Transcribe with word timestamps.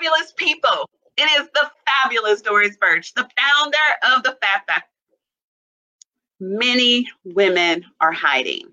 fabulous 0.00 0.32
people. 0.36 0.88
It 1.16 1.28
is 1.40 1.48
the 1.52 1.70
fabulous 1.86 2.40
Doris 2.42 2.76
Birch, 2.76 3.12
the 3.14 3.28
founder 3.38 4.14
of 4.14 4.22
the 4.22 4.36
Fab 4.40 4.66
Factory. 4.66 4.88
Many 6.40 7.06
women 7.24 7.84
are 8.00 8.12
hiding. 8.12 8.68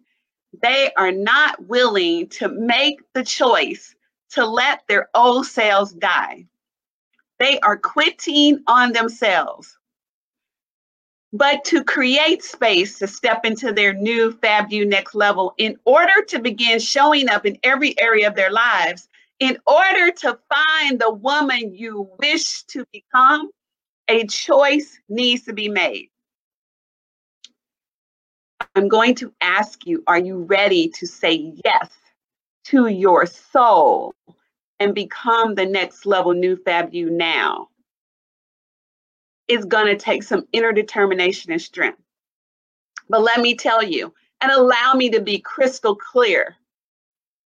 They 0.62 0.92
are 0.98 1.12
not 1.12 1.68
willing 1.68 2.28
to 2.30 2.48
make 2.48 3.00
the 3.14 3.24
choice 3.24 3.94
to 4.32 4.46
let 4.46 4.84
their 4.88 5.10
old 5.14 5.46
selves 5.46 5.92
die. 5.92 6.46
They 7.40 7.60
are 7.60 7.78
quitting 7.78 8.64
on 8.68 8.94
themselves. 8.94 9.78
But 11.34 11.66
to 11.66 11.84
create 11.84 12.42
space 12.42 13.00
to 13.00 13.08
step 13.08 13.44
into 13.44 13.74
their 13.74 13.94
new 13.94 14.32
Fab 14.32 14.72
You 14.72 14.86
next 14.86 15.14
level 15.14 15.54
in 15.58 15.78
order 15.84 16.24
to 16.30 16.40
begin 16.40 16.80
showing 16.80 17.28
up 17.28 17.46
in 17.46 17.58
every 17.64 18.00
area 18.00 18.28
of 18.28 18.36
their 18.36 18.50
lives, 18.50 19.10
in 19.40 19.58
order 19.68 20.12
to 20.12 20.40
find 20.50 21.00
the 21.00 21.14
woman 21.14 21.74
you 21.74 22.10
wish 22.20 22.64
to 22.64 22.86
become, 22.92 23.50
a 24.08 24.26
choice 24.26 25.00
needs 25.10 25.44
to 25.44 25.54
be 25.54 25.70
made. 25.70 26.10
I'm 28.76 28.88
going 28.88 29.16
to 29.16 29.34
ask 29.42 29.86
you 29.86 30.04
are 30.08 30.20
you 30.20 30.44
ready 30.44 30.90
to 30.90 31.06
say 31.06 31.54
yes 31.66 31.90
to 32.66 32.88
your 32.88 33.26
soul 33.26 34.14
and 34.80 34.94
become 34.94 35.56
the 35.56 35.66
next 35.66 36.06
level 36.06 36.34
new 36.34 36.56
fab 36.56 36.94
you 36.94 37.10
now? 37.10 37.70
It's 39.48 39.66
going 39.66 39.88
to 39.88 39.96
take 39.96 40.24
some 40.24 40.48
inner 40.52 40.72
determination 40.72 41.52
and 41.52 41.62
strength. 41.62 42.00
But 43.10 43.22
let 43.22 43.40
me 43.40 43.56
tell 43.56 43.82
you, 43.82 44.14
and 44.42 44.52
allow 44.52 44.94
me 44.94 45.10
to 45.12 45.22
be 45.22 45.40
crystal 45.40 45.96
clear 45.96 46.56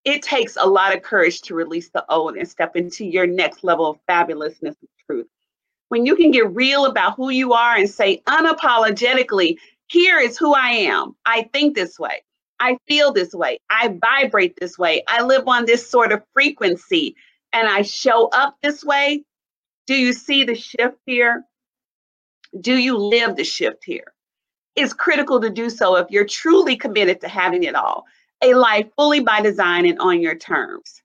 it 0.04 0.22
takes 0.22 0.58
a 0.60 0.68
lot 0.68 0.96
of 0.96 1.04
courage 1.04 1.42
to 1.42 1.56
release 1.56 1.90
the 1.90 2.04
old 2.10 2.36
and 2.36 2.48
step 2.48 2.76
into 2.76 3.06
your 3.06 3.28
next 3.28 3.64
level 3.64 3.88
of 3.88 4.00
fabulousness 4.10 4.76
and 4.82 4.90
truth. 5.06 5.28
When 5.90 6.06
you 6.06 6.16
can 6.16 6.32
get 6.32 6.54
real 6.54 6.86
about 6.86 7.16
who 7.16 7.30
you 7.30 7.54
are 7.54 7.76
and 7.76 7.90
say 7.90 8.22
unapologetically, 8.28 9.58
here 9.88 10.20
is 10.20 10.38
who 10.38 10.54
I 10.54 10.70
am. 10.70 11.16
I 11.26 11.50
think 11.54 11.76
this 11.76 12.00
way. 12.00 12.24
I 12.60 12.78
feel 12.88 13.12
this 13.12 13.34
way. 13.34 13.60
I 13.70 13.98
vibrate 14.02 14.56
this 14.60 14.78
way. 14.78 15.04
I 15.08 15.24
live 15.24 15.48
on 15.48 15.66
this 15.66 15.88
sort 15.88 16.12
of 16.12 16.24
frequency 16.34 17.16
and 17.54 17.68
I 17.68 17.82
show 17.82 18.30
up 18.30 18.56
this 18.62 18.84
way. 18.84 19.24
Do 19.88 19.96
you 19.96 20.14
see 20.14 20.44
the 20.44 20.56
shift 20.56 20.98
here? 21.06 21.44
Do 22.60 22.78
you 22.78 22.98
live 22.98 23.36
the 23.36 23.44
shift 23.44 23.84
here? 23.84 24.14
It's 24.76 24.94
critical 24.94 25.42
to 25.42 25.50
do 25.50 25.70
so 25.70 25.98
if 25.98 26.10
you're 26.10 26.26
truly 26.26 26.78
committed 26.78 27.20
to 27.22 27.28
having 27.28 27.64
it 27.64 27.76
all 27.76 28.06
a 28.42 28.54
life 28.54 28.88
fully 28.96 29.20
by 29.20 29.42
design 29.42 29.86
and 29.86 30.00
on 30.00 30.22
your 30.22 30.36
terms. 30.36 31.02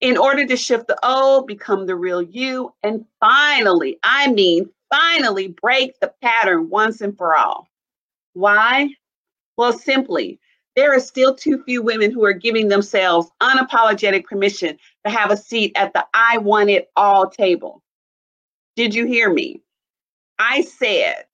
In 0.00 0.16
order 0.16 0.46
to 0.46 0.56
shift 0.56 0.88
the 0.88 0.98
old, 1.06 1.46
become 1.46 1.86
the 1.86 1.94
real 1.94 2.22
you, 2.22 2.74
and 2.82 3.04
finally, 3.20 3.98
I 4.02 4.32
mean, 4.32 4.68
finally 4.90 5.48
break 5.48 5.98
the 6.00 6.12
pattern 6.22 6.68
once 6.68 7.00
and 7.00 7.16
for 7.16 7.36
all. 7.36 7.68
Why? 8.32 8.88
Well, 9.56 9.72
simply, 9.72 10.40
there 10.74 10.94
are 10.94 11.00
still 11.00 11.34
too 11.34 11.62
few 11.64 11.82
women 11.82 12.10
who 12.10 12.24
are 12.24 12.32
giving 12.32 12.68
themselves 12.68 13.30
unapologetic 13.42 14.24
permission 14.24 14.78
to 15.04 15.10
have 15.10 15.30
a 15.30 15.36
seat 15.36 15.72
at 15.76 15.92
the 15.92 16.04
I 16.14 16.38
want 16.38 16.70
it 16.70 16.90
all 16.96 17.28
table. 17.28 17.82
Did 18.74 18.94
you 18.94 19.06
hear 19.06 19.32
me? 19.32 19.60
I 20.38 20.62
said 20.62 21.26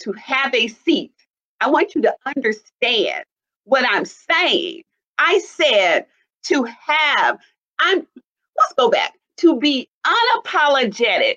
to 0.00 0.12
have 0.12 0.54
a 0.54 0.68
seat. 0.68 1.12
I 1.60 1.68
want 1.68 1.94
you 1.94 2.02
to 2.02 2.14
understand 2.36 3.24
what 3.64 3.84
I'm 3.88 4.04
saying. 4.04 4.82
I 5.18 5.38
said 5.38 6.06
to 6.44 6.64
have, 6.64 7.38
I'm, 7.78 7.98
let's 7.98 8.74
go 8.76 8.90
back, 8.90 9.14
to 9.38 9.58
be 9.58 9.88
unapologetic, 10.06 11.36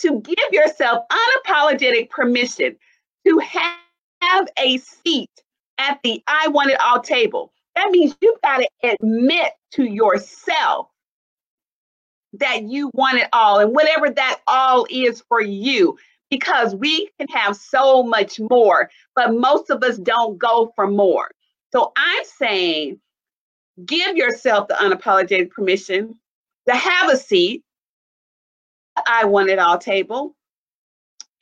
to 0.00 0.20
give 0.20 0.52
yourself 0.52 1.04
unapologetic 1.10 2.10
permission 2.10 2.76
to 3.26 3.38
have 3.38 4.46
a 4.58 4.78
seat 4.78 5.30
at 5.78 5.98
the 6.02 6.22
I 6.26 6.48
want 6.48 6.70
it 6.70 6.80
all 6.82 7.00
table. 7.00 7.52
That 7.74 7.90
means 7.90 8.16
you've 8.20 8.40
got 8.42 8.58
to 8.58 8.68
admit 8.82 9.52
to 9.72 9.84
yourself 9.84 10.88
that 12.34 12.64
you 12.64 12.90
want 12.94 13.18
it 13.18 13.28
all 13.32 13.60
and 13.60 13.72
whatever 13.72 14.10
that 14.10 14.40
all 14.46 14.86
is 14.90 15.22
for 15.28 15.40
you 15.40 15.96
because 16.30 16.74
we 16.74 17.08
can 17.18 17.28
have 17.28 17.56
so 17.56 18.02
much 18.02 18.40
more, 18.50 18.90
but 19.14 19.34
most 19.34 19.70
of 19.70 19.82
us 19.82 19.98
don't 19.98 20.38
go 20.38 20.72
for 20.74 20.86
more. 20.86 21.30
So 21.74 21.92
I'm 21.96 22.24
saying 22.24 23.00
give 23.84 24.16
yourself 24.16 24.68
the 24.68 24.74
unapologetic 24.74 25.50
permission 25.50 26.14
to 26.68 26.74
have 26.74 27.10
a 27.10 27.16
seat. 27.16 27.62
I 29.06 29.24
want 29.24 29.50
it 29.50 29.58
all 29.58 29.78
table. 29.78 30.36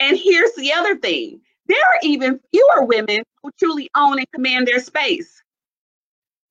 And 0.01 0.17
here's 0.17 0.55
the 0.55 0.73
other 0.73 0.97
thing 0.97 1.41
there 1.67 1.79
are 1.79 1.99
even 2.03 2.41
fewer 2.51 2.85
women 2.85 3.23
who 3.43 3.51
truly 3.59 3.91
own 3.95 4.19
and 4.19 4.27
command 4.33 4.67
their 4.67 4.81
space. 4.81 5.43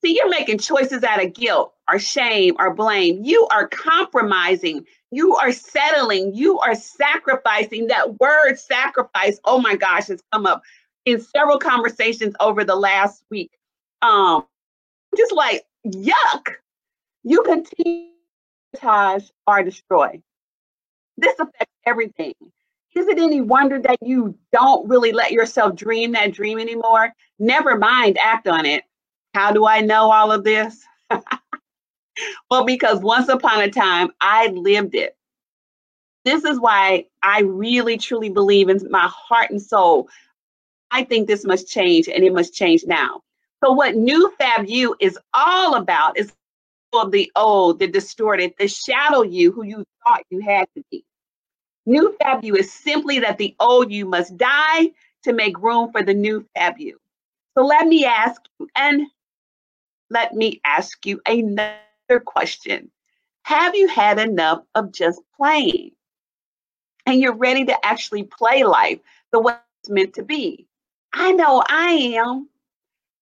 See, 0.03 0.15
you're 0.15 0.29
making 0.29 0.59
choices 0.59 1.03
out 1.03 1.23
of 1.23 1.33
guilt 1.33 1.73
or 1.91 1.99
shame 1.99 2.55
or 2.59 2.73
blame. 2.73 3.23
You 3.23 3.47
are 3.51 3.67
compromising. 3.67 4.85
You 5.11 5.35
are 5.35 5.51
settling. 5.51 6.33
You 6.33 6.59
are 6.59 6.73
sacrificing. 6.75 7.87
That 7.87 8.19
word 8.19 8.57
sacrifice, 8.57 9.39
oh 9.45 9.59
my 9.59 9.75
gosh, 9.75 10.07
has 10.07 10.23
come 10.31 10.45
up 10.45 10.63
in 11.05 11.21
several 11.21 11.59
conversations 11.59 12.35
over 12.39 12.63
the 12.63 12.75
last 12.75 13.23
week 13.29 13.51
um, 14.01 14.45
just 15.15 15.31
like 15.33 15.63
yuck. 15.85 16.45
You 17.23 17.43
continue 17.43 18.09
to 18.75 19.21
or 19.47 19.63
destroy. 19.63 20.21
This 21.17 21.39
affects 21.39 21.73
everything. 21.85 22.33
Is 22.95 23.07
it 23.07 23.19
any 23.19 23.41
wonder 23.41 23.79
that 23.79 23.97
you 24.01 24.35
don't 24.51 24.87
really 24.89 25.11
let 25.11 25.31
yourself 25.31 25.75
dream 25.75 26.11
that 26.13 26.33
dream 26.33 26.59
anymore? 26.59 27.13
Never 27.39 27.77
mind, 27.77 28.17
act 28.21 28.47
on 28.47 28.65
it. 28.65 28.83
How 29.33 29.51
do 29.51 29.65
I 29.65 29.81
know 29.81 30.11
all 30.11 30.31
of 30.31 30.43
this? 30.43 30.83
well, 32.49 32.65
because 32.65 32.99
once 32.99 33.29
upon 33.29 33.61
a 33.61 33.69
time, 33.69 34.09
I 34.19 34.47
lived 34.47 34.95
it. 34.95 35.15
This 36.25 36.43
is 36.43 36.59
why 36.59 37.05
I 37.23 37.41
really 37.41 37.97
truly 37.97 38.29
believe 38.29 38.69
in 38.69 38.79
my 38.89 39.07
heart 39.11 39.51
and 39.51 39.61
soul. 39.61 40.09
I 40.91 41.03
think 41.03 41.27
this 41.27 41.45
must 41.45 41.67
change 41.67 42.09
and 42.09 42.23
it 42.23 42.33
must 42.33 42.53
change 42.53 42.83
now. 42.85 43.21
So 43.63 43.71
what 43.71 43.95
New 43.95 44.33
Fab 44.39 44.65
You 44.67 44.95
is 44.99 45.17
all 45.33 45.75
about 45.75 46.17
is 46.17 46.33
of 46.93 47.11
the 47.11 47.31
old, 47.35 47.79
the 47.79 47.87
distorted, 47.87 48.53
the 48.59 48.67
shadow 48.67 49.21
you 49.23 49.51
who 49.51 49.63
you 49.63 49.85
thought 50.05 50.23
you 50.29 50.39
had 50.41 50.67
to 50.75 50.83
be. 50.91 51.05
New 51.85 52.15
Fab 52.21 52.43
You 52.43 52.55
is 52.55 52.71
simply 52.71 53.19
that 53.19 53.37
the 53.37 53.55
old 53.59 53.91
you 53.91 54.05
must 54.05 54.37
die 54.37 54.91
to 55.23 55.33
make 55.33 55.57
room 55.59 55.91
for 55.91 56.03
the 56.03 56.13
new 56.13 56.45
Fab 56.55 56.79
You. 56.79 56.99
So 57.57 57.65
let 57.65 57.87
me 57.87 58.05
ask 58.05 58.41
you, 58.59 58.67
and 58.75 59.07
let 60.09 60.33
me 60.33 60.61
ask 60.65 61.05
you 61.05 61.21
another 61.25 62.19
question. 62.25 62.91
Have 63.43 63.75
you 63.75 63.87
had 63.87 64.19
enough 64.19 64.63
of 64.75 64.91
just 64.91 65.21
playing? 65.37 65.91
And 67.05 67.19
you're 67.19 67.35
ready 67.35 67.65
to 67.65 67.85
actually 67.85 68.23
play 68.23 68.63
life 68.63 68.99
the 69.31 69.39
way 69.39 69.53
it's 69.81 69.89
meant 69.89 70.13
to 70.15 70.23
be. 70.23 70.67
I 71.13 71.31
know 71.31 71.63
I 71.67 71.91
am. 72.15 72.49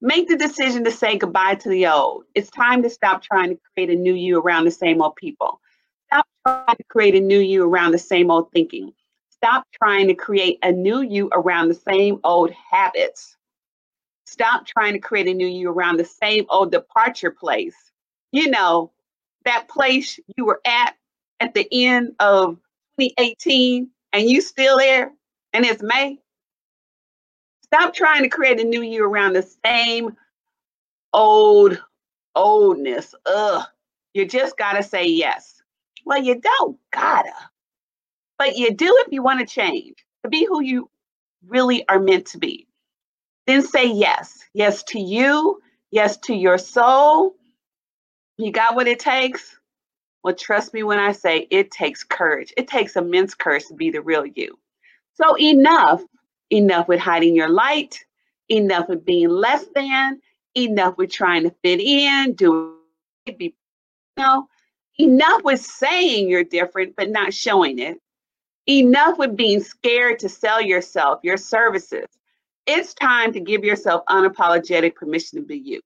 Make 0.02 0.30
the 0.30 0.38
decision 0.38 0.86
to 0.86 0.92
say 0.92 1.18
goodbye 1.18 1.56
to 1.56 1.70
the 1.70 1.88
old. 1.88 2.24
It's 2.34 2.50
time 2.50 2.84
to 2.84 2.90
stop 2.90 3.22
trying 3.22 3.50
to 3.50 3.60
create 3.74 3.90
a 3.90 3.96
new 3.96 4.14
you 4.14 4.40
around 4.40 4.66
the 4.66 4.72
same 4.72 5.02
old 5.02 5.18
people. 5.18 5.60
Stop 6.08 6.26
trying 6.46 6.78
to 6.78 6.84
create 6.90 7.16
a 7.16 7.20
new 7.20 7.40
you 7.40 7.66
around 7.66 7.92
the 7.92 7.98
same 7.98 8.32
old 8.32 8.52
thinking. 8.54 8.94
Stop 9.30 9.66
trying 9.74 10.08
to 10.08 10.14
create 10.14 10.58
a 10.64 10.72
new 10.72 11.02
you 11.02 11.30
around 11.34 11.68
the 11.68 11.74
same 11.74 12.20
old 12.24 12.52
habits. 12.52 13.36
Stop 14.26 14.66
trying 14.66 14.94
to 14.94 15.00
create 15.00 15.28
a 15.28 15.34
new 15.34 15.48
you 15.48 15.70
around 15.70 15.98
the 15.98 16.06
same 16.06 16.46
old 16.50 16.72
departure 16.72 17.32
place. 17.32 17.76
You 18.32 18.50
know, 18.50 18.92
that 19.44 19.68
place 19.68 20.20
you 20.38 20.46
were 20.46 20.62
at 20.66 20.96
at 21.42 21.54
the 21.54 21.68
end 21.72 22.16
of 22.20 22.58
2018 23.00 23.90
and 24.14 24.29
you 24.29 24.41
still 24.41 24.78
there 24.78 25.12
and 25.53 25.66
it's 25.66 25.84
May. 25.84 26.20
Stop 27.72 27.94
trying 27.94 28.24
to 28.24 28.30
create 28.30 28.60
a 28.60 28.64
new 28.64 28.82
you 28.82 29.06
around 29.06 29.34
the 29.34 29.48
same 29.64 30.18
old 31.14 31.80
oldness. 32.36 33.14
Ugh. 33.26 33.64
You 34.14 34.26
just 34.26 34.58
gotta 34.58 34.82
say 34.82 35.06
yes. 35.06 35.62
Well, 36.06 36.22
you 36.22 36.42
don't 36.42 36.80
gotta, 36.92 37.34
but 38.40 38.58
you 38.58 38.74
do 38.74 38.96
if 39.06 39.14
you 39.14 39.22
want 39.22 39.40
to 39.40 39.46
change 39.46 40.04
to 40.24 40.30
be 40.30 40.46
who 40.46 40.64
you 40.64 40.90
really 41.48 41.88
are 41.88 42.00
meant 42.00 42.26
to 42.28 42.40
be. 42.40 42.68
Then 43.46 43.62
say 43.62 43.86
yes. 43.86 44.44
Yes 44.54 44.84
to 44.84 45.00
you. 45.00 45.62
Yes 45.92 46.18
to 46.18 46.34
your 46.34 46.58
soul. 46.58 47.36
You 48.38 48.52
got 48.52 48.76
what 48.76 48.88
it 48.88 49.00
takes? 49.00 49.58
Well, 50.24 50.36
trust 50.36 50.74
me 50.74 50.84
when 50.84 51.00
I 51.00 51.12
say 51.12 51.48
it 51.50 51.72
takes 51.72 52.04
courage. 52.04 52.54
It 52.58 52.68
takes 52.68 52.96
immense 52.96 53.36
courage 53.36 53.68
to 53.68 53.74
be 53.74 53.92
the 53.92 54.02
real 54.02 54.26
you. 54.26 54.58
So, 55.14 55.38
enough 55.38 56.02
enough 56.51 56.87
with 56.87 56.99
hiding 56.99 57.35
your 57.35 57.49
light, 57.49 58.03
enough 58.49 58.90
with 58.90 59.05
being 59.05 59.29
less 59.29 59.66
than, 59.75 60.22
enough 60.55 60.97
with 60.97 61.11
trying 61.11 61.43
to 61.43 61.51
fit 61.63 61.79
in, 61.79 62.34
do 62.34 62.75
it, 63.25 63.37
be 63.37 63.55
you 64.17 64.23
know, 64.23 64.47
Enough 64.99 65.43
with 65.46 65.61
saying 65.61 66.29
you're 66.29 66.43
different, 66.43 66.93
but 66.97 67.09
not 67.09 67.34
showing 67.34 67.79
it. 67.79 68.01
Enough 68.67 69.17
with 69.17 69.37
being 69.37 69.63
scared 69.63 70.19
to 70.19 70.28
sell 70.28 70.61
yourself, 70.61 71.22
your 71.23 71.37
services. 71.37 72.05
It's 72.67 72.93
time 72.93 73.31
to 73.31 73.40
give 73.40 73.63
yourself 73.63 74.03
unapologetic 74.09 74.96
permission 74.96 75.40
to 75.40 75.46
be 75.46 75.57
you. 75.57 75.79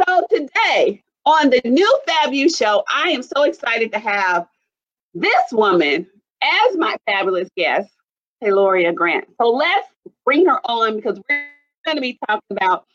So 0.00 0.24
today 0.30 1.02
on 1.24 1.50
the 1.50 1.60
new 1.64 2.00
Fab 2.06 2.32
You 2.32 2.48
show, 2.48 2.84
I 2.88 3.10
am 3.10 3.22
so 3.24 3.42
excited 3.42 3.90
to 3.92 3.98
have 3.98 4.46
this 5.12 5.50
woman 5.50 6.06
as 6.40 6.76
my 6.76 6.96
fabulous 7.04 7.48
guest, 7.56 7.90
Tayloria 8.42 8.94
Grant. 8.94 9.26
So 9.40 9.50
let's 9.50 9.88
bring 10.24 10.46
her 10.46 10.60
on 10.64 10.96
because 10.96 11.20
we're 11.28 11.48
going 11.84 11.96
to 11.96 12.00
be 12.00 12.18
talking 12.26 12.42
about 12.50 12.86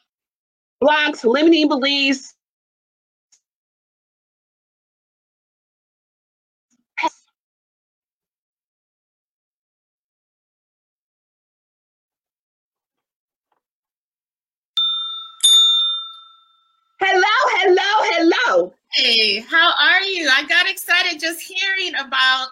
blocks, 0.80 1.24
limiting 1.24 1.68
beliefs, 1.68 2.36
Hello, 17.04 17.24
hello, 17.24 17.82
hello. 17.82 18.74
Hey, 18.92 19.40
how 19.40 19.74
are 19.82 20.04
you? 20.04 20.30
I 20.32 20.46
got 20.46 20.70
excited 20.70 21.20
just 21.20 21.42
hearing 21.42 21.96
about 21.96 22.50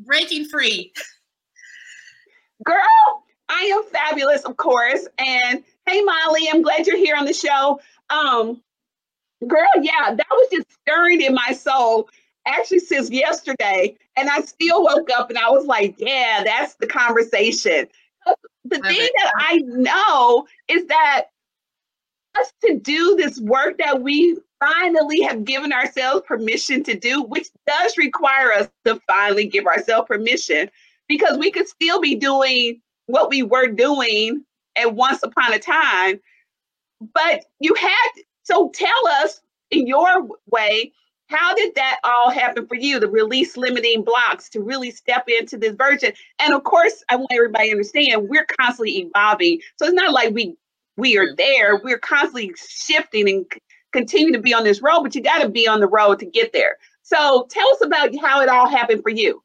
breaking 0.00 0.46
free. 0.46 0.92
Girl, 2.64 3.24
I 3.48 3.62
am 3.62 3.84
fabulous, 3.84 4.42
of 4.42 4.56
course. 4.56 5.06
And 5.18 5.62
hey, 5.86 6.02
Molly, 6.02 6.48
I'm 6.52 6.62
glad 6.62 6.86
you're 6.86 6.96
here 6.96 7.16
on 7.16 7.24
the 7.24 7.32
show. 7.32 7.80
Um, 8.10 8.60
girl, 9.46 9.68
yeah, 9.80 10.14
that 10.14 10.26
was 10.30 10.48
just 10.52 10.66
stirring 10.82 11.20
in 11.20 11.34
my 11.34 11.52
soul 11.52 12.08
actually 12.46 12.80
since 12.80 13.10
yesterday. 13.10 13.96
And 14.16 14.28
I 14.28 14.40
still 14.42 14.82
woke 14.82 15.10
up 15.10 15.30
and 15.30 15.38
I 15.38 15.50
was 15.50 15.66
like, 15.66 15.94
yeah, 15.98 16.42
that's 16.44 16.74
the 16.74 16.86
conversation. 16.86 17.86
The 18.64 18.78
thing 18.78 19.08
that 19.16 19.32
I 19.36 19.58
know 19.64 20.46
is 20.68 20.86
that 20.86 21.24
us 22.38 22.52
to 22.64 22.78
do 22.78 23.16
this 23.16 23.40
work 23.40 23.78
that 23.78 24.00
we 24.00 24.38
finally 24.60 25.20
have 25.22 25.44
given 25.44 25.72
ourselves 25.72 26.24
permission 26.26 26.82
to 26.84 26.96
do, 26.96 27.22
which 27.22 27.48
does 27.66 27.98
require 27.98 28.52
us 28.52 28.68
to 28.84 29.00
finally 29.06 29.46
give 29.46 29.66
ourselves 29.66 30.06
permission 30.06 30.70
because 31.12 31.36
we 31.36 31.50
could 31.50 31.68
still 31.68 32.00
be 32.00 32.14
doing 32.14 32.80
what 33.06 33.28
we 33.28 33.42
were 33.42 33.68
doing 33.68 34.42
at 34.76 34.94
once 34.94 35.22
upon 35.22 35.52
a 35.52 35.58
time. 35.58 36.18
But 37.12 37.44
you 37.60 37.74
had, 37.74 38.10
so 38.44 38.70
tell 38.74 39.06
us 39.22 39.42
in 39.70 39.86
your 39.86 40.26
way, 40.50 40.92
how 41.28 41.54
did 41.54 41.74
that 41.74 41.98
all 42.02 42.30
happen 42.30 42.66
for 42.66 42.76
you 42.76 42.98
to 42.98 43.08
release 43.08 43.58
limiting 43.58 44.04
blocks 44.04 44.48
to 44.50 44.60
really 44.60 44.90
step 44.90 45.24
into 45.28 45.58
this 45.58 45.74
version? 45.74 46.12
And 46.38 46.54
of 46.54 46.64
course, 46.64 47.04
I 47.10 47.16
want 47.16 47.30
everybody 47.32 47.66
to 47.66 47.72
understand 47.72 48.28
we're 48.28 48.46
constantly 48.58 48.98
evolving. 48.98 49.60
So 49.78 49.86
it's 49.86 49.94
not 49.94 50.12
like 50.12 50.32
we 50.32 50.56
we 50.96 51.18
are 51.18 51.26
mm-hmm. 51.26 51.36
there. 51.36 51.80
We're 51.82 51.98
constantly 51.98 52.54
shifting 52.56 53.28
and 53.28 53.46
continue 53.92 54.32
to 54.32 54.40
be 54.40 54.54
on 54.54 54.64
this 54.64 54.80
road, 54.80 55.02
but 55.02 55.14
you 55.14 55.22
got 55.22 55.42
to 55.42 55.48
be 55.48 55.68
on 55.68 55.80
the 55.80 55.88
road 55.88 56.18
to 56.20 56.26
get 56.26 56.52
there. 56.54 56.76
So 57.02 57.46
tell 57.50 57.68
us 57.68 57.82
about 57.82 58.10
how 58.20 58.40
it 58.40 58.48
all 58.48 58.68
happened 58.68 59.02
for 59.02 59.10
you. 59.10 59.42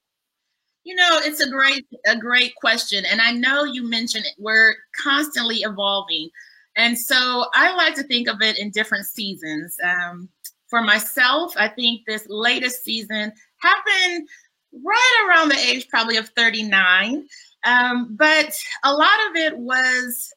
You 0.87 0.95
know, 0.95 1.19
it's 1.21 1.41
a 1.41 1.49
great 1.49 1.85
a 2.05 2.15
great 2.15 2.55
question, 2.55 3.03
and 3.11 3.19
I 3.19 3.31
know 3.31 3.65
you 3.65 3.83
mentioned 3.83 4.25
it, 4.25 4.35
we're 4.37 4.73
constantly 5.03 5.57
evolving, 5.57 6.29
and 6.77 6.97
so 6.97 7.47
I 7.53 7.75
like 7.75 7.93
to 7.95 8.03
think 8.03 8.29
of 8.29 8.41
it 8.41 8.57
in 8.57 8.71
different 8.71 9.05
seasons. 9.05 9.75
Um, 9.83 10.29
for 10.69 10.81
myself, 10.81 11.53
I 11.57 11.67
think 11.67 12.03
this 12.07 12.25
latest 12.29 12.85
season 12.85 13.33
happened 13.57 14.29
right 14.85 15.27
around 15.27 15.49
the 15.49 15.59
age 15.59 15.89
probably 15.89 16.15
of 16.15 16.29
39. 16.37 17.27
Um, 17.65 18.15
but 18.17 18.57
a 18.85 18.93
lot 18.93 19.19
of 19.29 19.35
it 19.35 19.57
was 19.57 20.33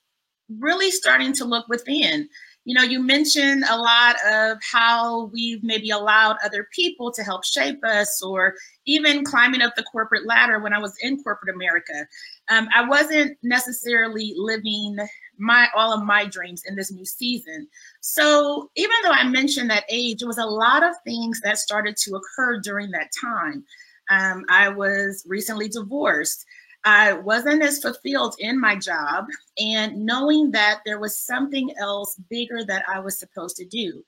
really 0.58 0.90
starting 0.90 1.32
to 1.34 1.44
look 1.44 1.68
within. 1.68 2.28
You 2.70 2.76
know, 2.76 2.84
you 2.84 3.02
mentioned 3.02 3.64
a 3.68 3.76
lot 3.76 4.14
of 4.30 4.58
how 4.62 5.24
we've 5.32 5.64
maybe 5.64 5.90
allowed 5.90 6.36
other 6.44 6.68
people 6.72 7.10
to 7.10 7.24
help 7.24 7.44
shape 7.44 7.84
us, 7.84 8.22
or 8.22 8.54
even 8.86 9.24
climbing 9.24 9.60
up 9.60 9.74
the 9.74 9.82
corporate 9.82 10.24
ladder 10.24 10.60
when 10.60 10.72
I 10.72 10.78
was 10.78 10.94
in 11.02 11.20
corporate 11.20 11.52
America. 11.52 12.06
Um, 12.48 12.68
I 12.72 12.86
wasn't 12.88 13.36
necessarily 13.42 14.34
living 14.36 14.96
my 15.36 15.66
all 15.74 15.92
of 15.92 16.04
my 16.04 16.26
dreams 16.26 16.62
in 16.64 16.76
this 16.76 16.92
new 16.92 17.04
season. 17.04 17.66
So 18.02 18.70
even 18.76 18.94
though 19.02 19.10
I 19.10 19.24
mentioned 19.24 19.68
that 19.70 19.82
age, 19.90 20.22
it 20.22 20.26
was 20.26 20.38
a 20.38 20.46
lot 20.46 20.84
of 20.84 20.94
things 21.04 21.40
that 21.40 21.58
started 21.58 21.96
to 21.96 22.14
occur 22.14 22.60
during 22.60 22.92
that 22.92 23.10
time. 23.20 23.64
Um, 24.10 24.44
I 24.48 24.68
was 24.68 25.24
recently 25.26 25.68
divorced. 25.68 26.46
I 26.84 27.12
wasn't 27.12 27.62
as 27.62 27.80
fulfilled 27.80 28.36
in 28.38 28.58
my 28.58 28.76
job 28.76 29.26
and 29.58 30.04
knowing 30.04 30.50
that 30.52 30.80
there 30.86 30.98
was 30.98 31.18
something 31.18 31.72
else 31.78 32.16
bigger 32.30 32.64
that 32.64 32.84
I 32.88 33.00
was 33.00 33.18
supposed 33.18 33.56
to 33.56 33.66
do. 33.66 34.02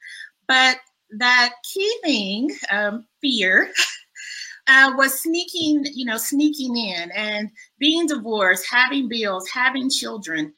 But 0.48 0.78
that 1.19 1.54
key 1.64 1.98
thing, 2.02 2.50
um, 2.70 3.06
fear, 3.20 3.70
uh, 4.66 4.92
was 4.96 5.20
sneaking, 5.20 5.86
you 5.92 6.06
know, 6.06 6.16
sneaking 6.16 6.76
in 6.76 7.10
and 7.12 7.50
being 7.78 8.06
divorced, 8.06 8.66
having 8.70 9.08
bills, 9.08 9.48
having 9.48 9.90
children 9.90 10.54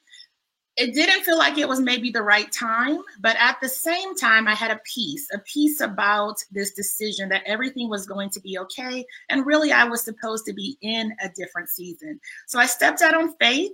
it 0.76 0.92
didn't 0.92 1.22
feel 1.22 1.38
like 1.38 1.56
it 1.56 1.68
was 1.68 1.80
maybe 1.80 2.10
the 2.10 2.22
right 2.22 2.50
time, 2.50 2.98
but 3.20 3.36
at 3.38 3.60
the 3.60 3.68
same 3.68 4.16
time, 4.16 4.48
I 4.48 4.54
had 4.54 4.72
a 4.72 4.80
peace, 4.84 5.28
a 5.32 5.38
peace 5.40 5.80
about 5.80 6.42
this 6.50 6.72
decision 6.72 7.28
that 7.28 7.44
everything 7.46 7.88
was 7.88 8.06
going 8.06 8.30
to 8.30 8.40
be 8.40 8.58
okay. 8.58 9.04
And 9.28 9.46
really, 9.46 9.72
I 9.72 9.84
was 9.84 10.02
supposed 10.02 10.46
to 10.46 10.52
be 10.52 10.76
in 10.80 11.14
a 11.22 11.28
different 11.28 11.68
season. 11.68 12.18
So 12.46 12.58
I 12.58 12.66
stepped 12.66 13.02
out 13.02 13.14
on 13.14 13.34
faith. 13.36 13.72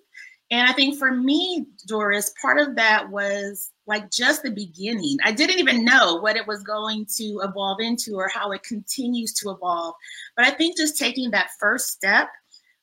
And 0.52 0.68
I 0.68 0.72
think 0.72 0.98
for 0.98 1.12
me, 1.12 1.66
Doris, 1.86 2.34
part 2.42 2.58
of 2.58 2.74
that 2.74 3.08
was 3.08 3.70
like 3.86 4.10
just 4.10 4.42
the 4.42 4.50
beginning. 4.50 5.16
I 5.24 5.30
didn't 5.30 5.60
even 5.60 5.84
know 5.84 6.16
what 6.16 6.36
it 6.36 6.46
was 6.46 6.64
going 6.64 7.06
to 7.16 7.40
evolve 7.44 7.78
into 7.80 8.16
or 8.16 8.28
how 8.28 8.50
it 8.50 8.64
continues 8.64 9.32
to 9.34 9.50
evolve. 9.50 9.94
But 10.36 10.46
I 10.46 10.50
think 10.50 10.76
just 10.76 10.98
taking 10.98 11.30
that 11.30 11.50
first 11.60 11.88
step 11.88 12.28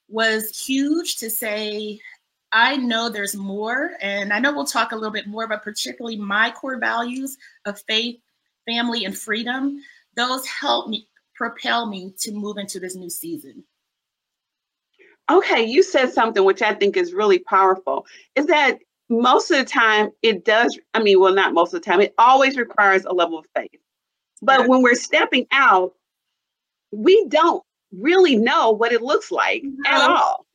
was 0.08 0.58
huge 0.58 1.18
to 1.18 1.30
say, 1.30 2.00
I 2.52 2.78
know 2.78 3.10
there's 3.10 3.36
more, 3.36 3.92
and 4.02 4.32
I 4.32 4.40
know 4.40 4.54
we'll 4.54 4.66
talk 4.66 4.92
a 4.92 4.96
little 4.96 5.12
bit 5.12 5.28
more 5.28 5.48
but 5.48 5.64
particularly 5.64 6.18
my 6.18 6.52
core 6.52 6.80
values 6.80 7.38
of 7.66 7.82
faith, 7.82 8.20
family, 8.66 9.06
and 9.06 9.18
freedom. 9.18 9.82
Those 10.16 10.46
help 10.46 10.88
me 10.88 11.08
propel 11.36 11.88
me 11.88 12.14
to 12.20 12.32
move 12.32 12.58
into 12.58 12.80
this 12.80 12.96
new 12.96 13.10
season. 13.10 13.64
Okay, 15.30 15.64
you 15.64 15.84
said 15.84 16.14
something 16.14 16.44
which 16.46 16.62
I 16.62 16.74
think 16.74 16.96
is 16.96 17.14
really 17.14 17.40
powerful. 17.40 18.06
Is 18.36 18.46
that 18.48 18.80
most 19.10 19.52
of 19.52 19.58
the 19.58 19.66
time 19.66 20.12
it 20.22 20.46
does, 20.46 20.78
I 20.94 21.04
mean, 21.04 21.20
well, 21.20 21.34
not 21.34 21.54
most 21.54 21.74
of 21.74 21.82
the 21.82 21.86
time, 21.86 22.02
it 22.02 22.14
always 22.18 22.58
requires 22.58 23.04
a 23.06 23.14
level 23.14 23.38
of 23.38 23.46
faith. 23.56 23.80
But 24.42 24.62
yeah. 24.62 24.68
when 24.68 24.82
we're 24.82 24.96
stepping 24.96 25.48
out, 25.52 25.94
we 26.92 27.26
don't 27.28 27.64
really 27.92 28.38
know 28.38 28.72
what 28.72 28.94
it 28.94 29.02
looks 29.02 29.32
like 29.32 29.64
no. 29.64 29.92
at 29.92 30.10
all 30.10 30.47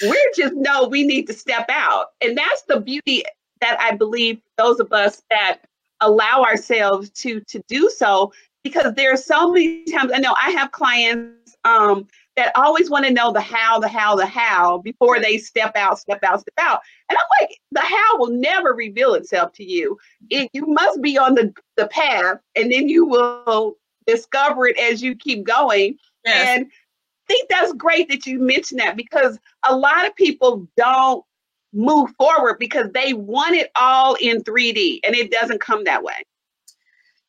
we 0.00 0.32
just 0.36 0.54
know 0.54 0.88
we 0.88 1.04
need 1.04 1.26
to 1.26 1.32
step 1.32 1.66
out. 1.68 2.06
And 2.20 2.36
that's 2.36 2.62
the 2.62 2.80
beauty 2.80 3.24
that 3.60 3.78
I 3.80 3.94
believe 3.94 4.40
those 4.56 4.80
of 4.80 4.92
us 4.92 5.22
that 5.30 5.58
allow 6.00 6.42
ourselves 6.42 7.10
to 7.10 7.40
to 7.40 7.62
do 7.68 7.88
so 7.88 8.32
because 8.64 8.94
there 8.94 9.12
are 9.12 9.16
so 9.16 9.52
many 9.52 9.84
times 9.84 10.12
I 10.14 10.18
know 10.18 10.34
I 10.40 10.50
have 10.50 10.72
clients 10.72 11.56
um, 11.64 12.06
that 12.36 12.52
always 12.56 12.90
want 12.90 13.04
to 13.04 13.12
know 13.12 13.32
the 13.32 13.40
how, 13.40 13.78
the 13.78 13.88
how, 13.88 14.16
the 14.16 14.26
how 14.26 14.78
before 14.78 15.20
they 15.20 15.38
step 15.38 15.76
out, 15.76 15.98
step 15.98 16.22
out, 16.22 16.40
step 16.40 16.54
out. 16.58 16.80
And 17.08 17.18
I'm 17.18 17.46
like, 17.46 17.58
the 17.72 17.80
how 17.80 18.18
will 18.18 18.30
never 18.30 18.72
reveal 18.72 19.14
itself 19.14 19.52
to 19.54 19.64
you. 19.64 19.98
It, 20.30 20.48
you 20.52 20.66
must 20.66 21.02
be 21.02 21.18
on 21.18 21.34
the, 21.34 21.52
the 21.76 21.88
path 21.88 22.38
and 22.56 22.70
then 22.72 22.88
you 22.88 23.04
will 23.04 23.76
discover 24.06 24.66
it 24.66 24.78
as 24.78 25.02
you 25.02 25.14
keep 25.14 25.44
going. 25.44 25.96
Yes. 26.24 26.48
And 26.48 26.70
think 27.32 27.48
that's 27.48 27.72
great 27.72 28.08
that 28.10 28.26
you 28.26 28.38
mentioned 28.38 28.80
that 28.80 28.96
because 28.96 29.38
a 29.68 29.74
lot 29.74 30.06
of 30.06 30.14
people 30.16 30.68
don't 30.76 31.24
move 31.72 32.10
forward 32.18 32.58
because 32.58 32.90
they 32.92 33.14
want 33.14 33.54
it 33.54 33.70
all 33.80 34.16
in 34.20 34.42
3D 34.42 35.00
and 35.04 35.14
it 35.14 35.30
doesn't 35.30 35.60
come 35.60 35.84
that 35.84 36.02
way. 36.02 36.14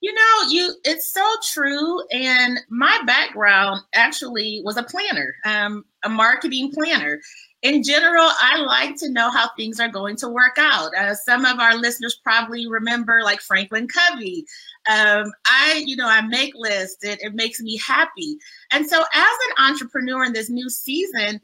You 0.01 0.13
know, 0.13 0.49
you 0.49 0.73
it's 0.83 1.13
so 1.13 1.25
true. 1.53 2.05
And 2.11 2.59
my 2.69 2.99
background 3.05 3.81
actually 3.95 4.61
was 4.65 4.75
a 4.75 4.83
planner, 4.83 5.33
um, 5.45 5.85
a 6.03 6.09
marketing 6.09 6.71
planner 6.73 7.21
in 7.63 7.81
general, 7.81 8.29
I 8.39 8.59
like 8.59 8.97
to 8.97 9.09
know 9.09 9.31
how 9.31 9.49
things 9.55 9.79
are 9.79 9.87
going 9.87 10.17
to 10.17 10.27
work 10.27 10.57
out. 10.59 10.95
Uh, 10.95 11.15
some 11.15 11.45
of 11.45 11.59
our 11.59 11.75
listeners 11.77 12.19
probably 12.21 12.67
remember 12.67 13.21
like 13.23 13.39
Franklin 13.39 13.87
Covey. 13.87 14.45
Um, 14.89 15.31
I, 15.47 15.81
you 15.85 15.95
know, 15.95 16.07
I 16.07 16.21
make 16.21 16.51
lists. 16.55 17.05
It, 17.05 17.19
it 17.21 17.33
makes 17.33 17.61
me 17.61 17.79
happy. 17.85 18.37
And 18.71 18.85
so 18.85 18.99
as 18.99 19.37
an 19.47 19.65
entrepreneur 19.65 20.25
in 20.25 20.33
this 20.33 20.49
new 20.49 20.69
season, 20.69 21.39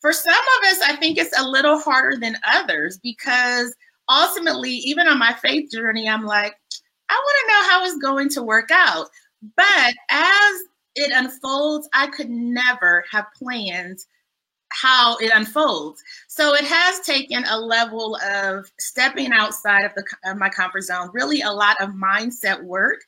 for 0.00 0.12
some 0.12 0.32
of 0.32 0.70
us, 0.70 0.80
I 0.82 0.94
think 0.94 1.18
it's 1.18 1.36
a 1.36 1.48
little 1.48 1.80
harder 1.80 2.18
than 2.18 2.36
others 2.46 3.00
because 3.02 3.74
ultimately, 4.08 4.70
even 4.70 5.08
on 5.08 5.18
my 5.18 5.32
faith 5.32 5.72
journey, 5.72 6.08
I'm 6.08 6.24
like, 6.24 6.54
I 7.08 7.14
want 7.14 7.36
to 7.40 7.52
know 7.52 7.70
how 7.70 7.84
it's 7.84 7.98
going 7.98 8.28
to 8.30 8.42
work 8.44 8.70
out. 8.70 9.08
But 9.56 9.94
as 10.10 10.60
it 10.94 11.12
unfolds, 11.12 11.88
I 11.92 12.06
could 12.06 12.30
never 12.30 13.04
have 13.10 13.26
planned 13.36 13.98
how 14.74 15.16
it 15.18 15.30
unfolds. 15.34 16.02
So 16.28 16.54
it 16.54 16.64
has 16.64 17.00
taken 17.00 17.44
a 17.44 17.58
level 17.58 18.16
of 18.16 18.70
stepping 18.78 19.32
outside 19.32 19.84
of, 19.84 19.94
the, 19.94 20.04
of 20.26 20.36
my 20.36 20.48
comfort 20.48 20.82
zone, 20.82 21.10
really 21.12 21.40
a 21.42 21.52
lot 21.52 21.80
of 21.80 21.90
mindset 21.90 22.62
work. 22.62 23.00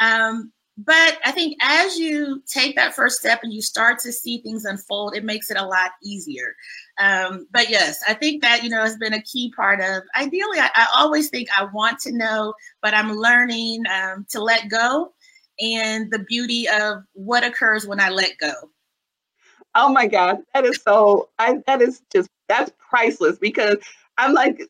Um, 0.00 0.52
but 0.76 1.18
I 1.24 1.30
think 1.30 1.56
as 1.60 1.96
you 1.96 2.42
take 2.46 2.74
that 2.76 2.94
first 2.94 3.20
step 3.20 3.40
and 3.42 3.52
you 3.52 3.62
start 3.62 4.00
to 4.00 4.12
see 4.12 4.42
things 4.42 4.64
unfold, 4.64 5.14
it 5.16 5.24
makes 5.24 5.50
it 5.50 5.56
a 5.56 5.64
lot 5.64 5.92
easier. 6.02 6.56
Um, 6.98 7.46
but 7.52 7.70
yes, 7.70 8.02
I 8.08 8.14
think 8.14 8.42
that 8.42 8.64
you 8.64 8.70
know 8.70 8.82
has 8.82 8.96
been 8.96 9.14
a 9.14 9.22
key 9.22 9.52
part 9.54 9.80
of. 9.80 10.02
Ideally, 10.16 10.58
I, 10.58 10.70
I 10.74 10.88
always 10.96 11.30
think 11.30 11.48
I 11.56 11.64
want 11.72 12.00
to 12.00 12.12
know, 12.12 12.54
but 12.82 12.92
I'm 12.92 13.12
learning 13.12 13.84
um, 13.86 14.26
to 14.30 14.42
let 14.42 14.68
go, 14.68 15.12
and 15.60 16.10
the 16.10 16.18
beauty 16.20 16.68
of 16.68 17.04
what 17.12 17.44
occurs 17.44 17.86
when 17.86 18.00
I 18.00 18.10
let 18.10 18.36
go. 18.38 18.52
Oh 19.74 19.88
my 19.92 20.06
God, 20.06 20.38
that 20.54 20.64
is 20.64 20.80
so. 20.82 21.28
I 21.38 21.58
that 21.66 21.82
is 21.82 22.02
just 22.12 22.28
that's 22.48 22.72
priceless 22.78 23.38
because 23.38 23.76
I'm 24.18 24.32
like, 24.32 24.62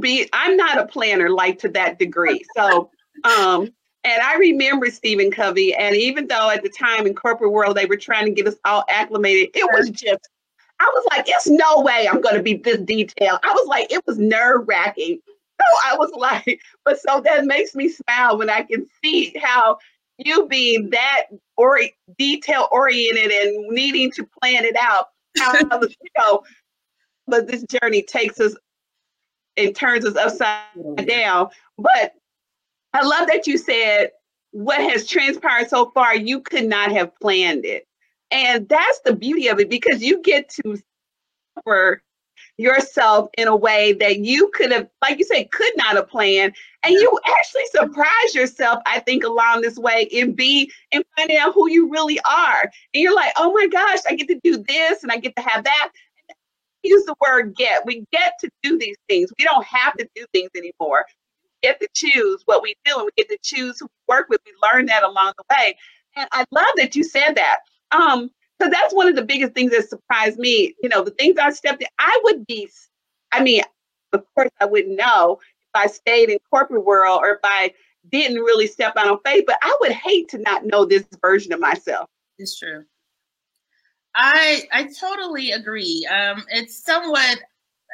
be 0.00 0.28
I'm 0.32 0.56
not 0.56 0.78
a 0.78 0.86
planner 0.86 1.30
like 1.30 1.58
to 1.60 1.68
that 1.70 1.98
degree. 1.98 2.44
So, 2.56 2.90
um, 3.24 3.68
and 4.04 4.22
I 4.22 4.36
remember 4.36 4.90
Stephen 4.90 5.30
Covey, 5.30 5.74
and 5.74 5.96
even 5.96 6.26
though 6.26 6.50
at 6.50 6.62
the 6.62 6.68
time 6.70 7.06
in 7.06 7.14
corporate 7.14 7.52
world 7.52 7.76
they 7.76 7.86
were 7.86 7.96
trying 7.96 8.26
to 8.26 8.32
get 8.32 8.46
us 8.46 8.56
all 8.64 8.84
acclimated, 8.88 9.50
it 9.54 9.68
was 9.72 9.90
just. 9.90 10.28
I 10.80 10.90
was 10.94 11.06
like, 11.10 11.26
it's 11.28 11.48
no 11.48 11.80
way 11.82 12.08
I'm 12.10 12.20
going 12.20 12.34
to 12.34 12.42
be 12.42 12.54
this 12.54 12.78
detailed. 12.78 13.38
I 13.44 13.52
was 13.52 13.68
like, 13.68 13.92
it 13.92 14.04
was 14.04 14.18
nerve 14.18 14.66
wracking. 14.66 15.20
So 15.60 15.92
I 15.92 15.96
was 15.96 16.10
like, 16.16 16.60
but 16.84 16.98
so 16.98 17.20
that 17.20 17.44
makes 17.44 17.74
me 17.74 17.88
smile 17.88 18.36
when 18.36 18.50
I 18.50 18.62
can 18.62 18.86
see 19.02 19.32
how 19.40 19.78
you 20.24 20.46
being 20.48 20.90
that 20.90 21.24
or 21.56 21.80
detail 22.18 22.68
oriented 22.70 23.30
and 23.30 23.68
needing 23.68 24.10
to 24.12 24.26
plan 24.40 24.64
it 24.64 24.76
out, 24.78 25.08
how 25.38 25.52
know, 26.18 26.42
but 27.26 27.46
this 27.46 27.64
journey 27.64 28.02
takes 28.02 28.40
us 28.40 28.54
and 29.56 29.74
turns 29.74 30.04
us 30.04 30.16
upside 30.16 31.06
down. 31.06 31.48
But 31.78 32.14
I 32.92 33.02
love 33.02 33.28
that 33.28 33.46
you 33.46 33.58
said 33.58 34.10
what 34.52 34.80
has 34.80 35.06
transpired 35.06 35.68
so 35.68 35.90
far, 35.90 36.14
you 36.14 36.40
could 36.40 36.66
not 36.66 36.92
have 36.92 37.14
planned 37.20 37.64
it. 37.64 37.86
And 38.30 38.68
that's 38.68 39.00
the 39.04 39.14
beauty 39.14 39.48
of 39.48 39.60
it 39.60 39.68
because 39.68 40.02
you 40.02 40.22
get 40.22 40.48
to 40.50 40.78
for 41.64 42.02
yourself 42.62 43.28
in 43.36 43.48
a 43.48 43.56
way 43.56 43.92
that 43.94 44.20
you 44.20 44.50
could 44.54 44.72
have, 44.72 44.88
like 45.02 45.18
you 45.18 45.24
said, 45.24 45.50
could 45.50 45.72
not 45.76 45.96
have 45.96 46.08
planned. 46.08 46.54
And 46.82 46.94
you 46.94 47.20
actually 47.26 47.66
surprise 47.66 48.34
yourself, 48.34 48.82
I 48.86 49.00
think, 49.00 49.24
along 49.24 49.62
this 49.62 49.76
way 49.76 50.08
and 50.14 50.34
be 50.34 50.70
and 50.92 51.04
finding 51.16 51.36
out 51.38 51.54
who 51.54 51.68
you 51.70 51.90
really 51.90 52.18
are. 52.20 52.62
And 52.62 53.02
you're 53.02 53.14
like, 53.14 53.32
oh 53.36 53.52
my 53.52 53.66
gosh, 53.66 53.98
I 54.08 54.14
get 54.14 54.28
to 54.28 54.40
do 54.42 54.64
this 54.66 55.02
and 55.02 55.12
I 55.12 55.16
get 55.18 55.36
to 55.36 55.42
have 55.42 55.64
that. 55.64 55.90
Use 56.82 57.04
the 57.04 57.14
word 57.20 57.54
get. 57.56 57.84
We 57.86 58.04
get 58.12 58.34
to 58.40 58.50
do 58.62 58.78
these 58.78 58.96
things. 59.08 59.30
We 59.38 59.44
don't 59.44 59.64
have 59.64 59.94
to 59.98 60.08
do 60.14 60.24
things 60.32 60.50
anymore. 60.56 61.04
We 61.44 61.68
get 61.68 61.80
to 61.80 61.88
choose 61.94 62.42
what 62.46 62.62
we 62.62 62.74
do 62.84 62.96
and 62.96 63.04
we 63.04 63.10
get 63.16 63.28
to 63.28 63.38
choose 63.42 63.78
who 63.78 63.86
we 63.86 64.14
work 64.14 64.28
with. 64.28 64.40
We 64.46 64.52
learn 64.72 64.86
that 64.86 65.02
along 65.02 65.34
the 65.36 65.44
way. 65.50 65.76
And 66.16 66.28
I 66.32 66.44
love 66.50 66.66
that 66.76 66.96
you 66.96 67.04
said 67.04 67.34
that. 67.34 67.58
Um, 67.92 68.30
so 68.62 68.68
that's 68.68 68.94
one 68.94 69.08
of 69.08 69.16
the 69.16 69.24
biggest 69.24 69.54
things 69.54 69.72
that 69.72 69.88
surprised 69.88 70.38
me. 70.38 70.74
You 70.82 70.88
know, 70.88 71.02
the 71.02 71.10
things 71.10 71.36
I 71.36 71.50
stepped 71.50 71.82
in, 71.82 71.88
I 71.98 72.20
would 72.24 72.46
be, 72.46 72.68
I 73.32 73.42
mean, 73.42 73.62
of 74.12 74.24
course, 74.34 74.50
I 74.60 74.66
wouldn't 74.66 74.96
know 74.96 75.40
if 75.42 75.68
I 75.74 75.88
stayed 75.88 76.30
in 76.30 76.38
corporate 76.48 76.84
world 76.84 77.20
or 77.22 77.30
if 77.30 77.40
I 77.42 77.72
didn't 78.12 78.38
really 78.38 78.68
step 78.68 78.92
out 78.96 79.08
on 79.08 79.18
faith, 79.24 79.44
but 79.46 79.58
I 79.62 79.76
would 79.80 79.90
hate 79.90 80.28
to 80.28 80.38
not 80.38 80.64
know 80.64 80.84
this 80.84 81.04
version 81.20 81.52
of 81.52 81.58
myself. 81.58 82.08
It's 82.38 82.56
true. 82.56 82.84
I 84.14 84.62
I 84.72 84.88
totally 85.00 85.50
agree. 85.50 86.06
Um, 86.06 86.44
it's 86.50 86.84
somewhat, 86.84 87.38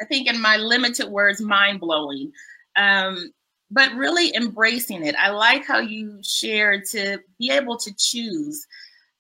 I 0.03 0.05
think, 0.05 0.29
in 0.29 0.41
my 0.41 0.57
limited 0.57 1.09
words, 1.09 1.41
mind 1.41 1.81
blowing. 1.81 2.31
Um, 2.77 3.33
but 3.71 3.93
really 3.95 4.35
embracing 4.35 5.07
it. 5.07 5.15
I 5.17 5.31
like 5.31 5.65
how 5.65 5.79
you 5.79 6.19
shared 6.23 6.85
to 6.87 7.19
be 7.39 7.51
able 7.51 7.77
to 7.79 7.95
choose 7.97 8.67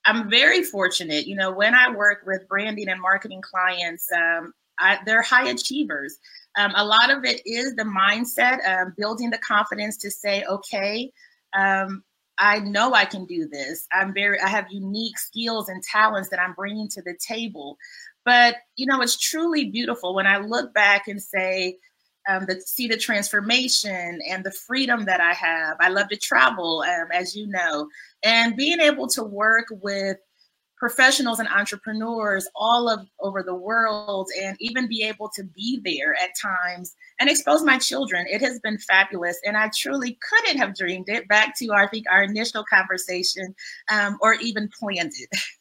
I'm 0.04 0.30
very 0.30 0.62
fortunate. 0.62 1.26
You 1.26 1.36
know, 1.36 1.50
when 1.50 1.74
I 1.74 1.90
work 1.90 2.22
with 2.26 2.48
branding 2.48 2.88
and 2.88 3.00
marketing 3.00 3.42
clients, 3.42 4.08
um, 4.12 4.54
I, 4.78 4.98
they're 5.04 5.22
high 5.22 5.48
achievers. 5.48 6.18
Um, 6.56 6.72
a 6.76 6.84
lot 6.84 7.10
of 7.10 7.24
it 7.24 7.42
is 7.44 7.74
the 7.74 7.82
mindset, 7.82 8.60
building 8.96 9.30
the 9.30 9.38
confidence 9.38 9.96
to 9.98 10.10
say, 10.10 10.44
okay, 10.44 11.12
um, 11.56 12.02
I 12.38 12.60
know 12.60 12.94
I 12.94 13.04
can 13.04 13.26
do 13.26 13.48
this. 13.48 13.86
I'm 13.92 14.14
very, 14.14 14.40
I 14.40 14.48
have 14.48 14.66
unique 14.70 15.18
skills 15.18 15.68
and 15.68 15.82
talents 15.82 16.28
that 16.30 16.40
I'm 16.40 16.54
bringing 16.54 16.88
to 16.90 17.02
the 17.02 17.16
table. 17.18 17.76
But, 18.24 18.56
you 18.76 18.86
know, 18.86 19.00
it's 19.00 19.18
truly 19.18 19.66
beautiful 19.66 20.14
when 20.14 20.26
I 20.26 20.38
look 20.38 20.72
back 20.72 21.08
and 21.08 21.20
say, 21.20 21.78
um, 22.28 22.44
the, 22.47 22.61
see 22.61 22.87
the 22.87 22.97
transformation 22.97 24.20
and 24.28 24.44
the 24.44 24.52
freedom 24.52 25.04
that 25.06 25.20
I 25.20 25.32
have. 25.32 25.76
I 25.80 25.88
love 25.88 26.08
to 26.08 26.16
travel, 26.16 26.85
um, 26.87 27.08
as 27.12 27.35
you 27.35 27.47
know, 27.47 27.88
and 28.23 28.56
being 28.56 28.80
able 28.80 29.08
to 29.08 29.25
work 29.25 29.66
with 29.70 30.18
professionals 30.76 31.40
and 31.40 31.49
entrepreneurs 31.49 32.49
all 32.54 32.88
of 32.88 33.04
over 33.20 33.42
the 33.42 33.54
world 33.54 34.28
and 34.40 34.56
even 34.61 34.87
be 34.87 35.02
able 35.02 35.28
to 35.28 35.42
be 35.42 35.80
there 35.85 36.14
at 36.23 36.30
times 36.40 36.94
and 37.18 37.28
expose 37.28 37.64
my 37.64 37.76
children 37.76 38.25
it 38.30 38.40
has 38.40 38.61
been 38.61 38.78
fabulous 38.78 39.37
and 39.44 39.56
i 39.56 39.68
truly 39.76 40.16
couldn't 40.23 40.56
have 40.56 40.76
dreamed 40.76 41.08
it 41.08 41.26
back 41.26 41.52
to 41.58 41.73
i 41.73 41.85
think 41.88 42.06
our 42.08 42.23
initial 42.23 42.64
conversation 42.73 43.52
um, 43.90 44.16
or 44.20 44.35
even 44.35 44.70
planned 44.78 45.11
it 45.18 45.28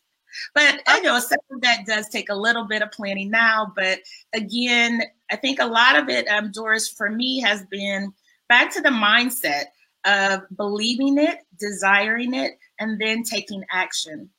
But 0.53 0.81
I 0.87 0.99
know 0.99 1.19
some 1.19 1.39
of 1.51 1.61
that 1.61 1.85
does 1.85 2.09
take 2.09 2.29
a 2.29 2.35
little 2.35 2.65
bit 2.65 2.81
of 2.81 2.91
planning 2.91 3.29
now. 3.29 3.71
But 3.75 3.99
again, 4.33 5.01
I 5.29 5.35
think 5.35 5.59
a 5.59 5.65
lot 5.65 5.97
of 5.97 6.09
it, 6.09 6.27
um, 6.27 6.51
Doris, 6.51 6.89
for 6.89 7.09
me 7.09 7.41
has 7.41 7.63
been 7.69 8.13
back 8.49 8.73
to 8.73 8.81
the 8.81 8.89
mindset 8.89 9.65
of 10.05 10.43
believing 10.55 11.17
it, 11.17 11.39
desiring 11.59 12.33
it, 12.33 12.57
and 12.79 12.99
then 12.99 13.23
taking 13.23 13.63
action. 13.71 14.29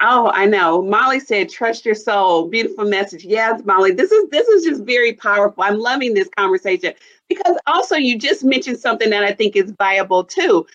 Oh, 0.00 0.30
I 0.34 0.44
know. 0.44 0.82
Molly 0.82 1.20
said, 1.20 1.48
"Trust 1.48 1.86
your 1.86 1.94
soul." 1.94 2.48
Beautiful 2.48 2.84
message. 2.84 3.24
Yes, 3.24 3.62
Molly. 3.64 3.92
This 3.92 4.12
is 4.12 4.28
this 4.28 4.46
is 4.48 4.64
just 4.64 4.82
very 4.82 5.14
powerful. 5.14 5.62
I'm 5.62 5.78
loving 5.78 6.12
this 6.12 6.28
conversation 6.36 6.92
because 7.28 7.56
also 7.66 7.96
you 7.96 8.18
just 8.18 8.44
mentioned 8.44 8.78
something 8.78 9.08
that 9.10 9.24
I 9.24 9.32
think 9.32 9.56
is 9.56 9.72
viable 9.78 10.22
too. 10.22 10.66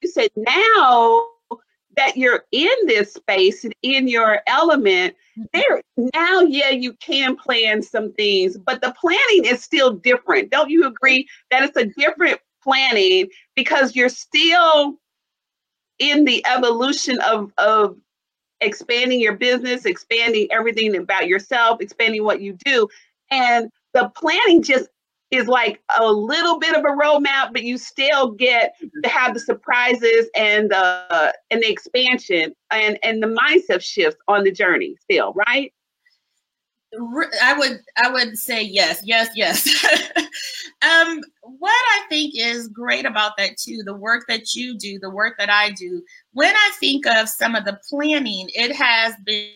You 0.00 0.08
said 0.08 0.30
now 0.36 1.26
that 1.96 2.16
you're 2.16 2.44
in 2.52 2.74
this 2.86 3.12
space 3.12 3.64
and 3.64 3.74
in 3.82 4.08
your 4.08 4.40
element. 4.46 5.14
There 5.52 5.82
now, 5.96 6.40
yeah, 6.40 6.70
you 6.70 6.92
can 6.94 7.36
plan 7.36 7.82
some 7.82 8.12
things, 8.12 8.56
but 8.58 8.80
the 8.80 8.94
planning 9.00 9.44
is 9.44 9.62
still 9.62 9.92
different. 9.92 10.50
Don't 10.50 10.70
you 10.70 10.86
agree 10.86 11.28
that 11.50 11.62
it's 11.62 11.76
a 11.76 11.86
different 11.86 12.40
planning 12.62 13.28
because 13.54 13.94
you're 13.94 14.08
still 14.08 14.98
in 15.98 16.24
the 16.24 16.44
evolution 16.46 17.20
of 17.20 17.52
of 17.58 17.96
expanding 18.60 19.20
your 19.20 19.36
business, 19.36 19.84
expanding 19.84 20.48
everything 20.50 20.96
about 20.96 21.28
yourself, 21.28 21.80
expanding 21.80 22.24
what 22.24 22.40
you 22.40 22.56
do. 22.64 22.88
And 23.30 23.70
the 23.92 24.10
planning 24.16 24.62
just 24.62 24.88
is 25.34 25.46
like 25.46 25.80
a 25.98 26.10
little 26.10 26.58
bit 26.58 26.76
of 26.76 26.84
a 26.84 26.96
roadmap, 26.96 27.52
but 27.52 27.62
you 27.62 27.78
still 27.78 28.30
get 28.32 28.76
to 29.02 29.08
have 29.08 29.34
the 29.34 29.40
surprises 29.40 30.28
and 30.36 30.70
the 30.70 31.34
and 31.50 31.62
the 31.62 31.70
expansion 31.70 32.54
and 32.70 32.98
and 33.02 33.22
the 33.22 33.26
mindset 33.26 33.82
shifts 33.82 34.20
on 34.28 34.44
the 34.44 34.52
journey 34.52 34.96
still, 35.02 35.32
right? 35.48 35.72
I 37.42 37.54
would 37.58 37.80
I 37.96 38.10
would 38.10 38.38
say 38.38 38.62
yes, 38.62 39.02
yes, 39.04 39.30
yes. 39.34 39.66
um, 40.82 41.20
what 41.42 41.70
I 41.70 42.02
think 42.08 42.34
is 42.36 42.68
great 42.68 43.04
about 43.04 43.36
that 43.38 43.56
too, 43.56 43.82
the 43.84 43.94
work 43.94 44.24
that 44.28 44.54
you 44.54 44.78
do, 44.78 44.98
the 44.98 45.10
work 45.10 45.36
that 45.38 45.50
I 45.50 45.70
do. 45.70 46.02
When 46.32 46.54
I 46.54 46.70
think 46.78 47.06
of 47.06 47.28
some 47.28 47.54
of 47.54 47.64
the 47.64 47.80
planning, 47.88 48.48
it 48.54 48.74
has 48.74 49.14
been 49.24 49.50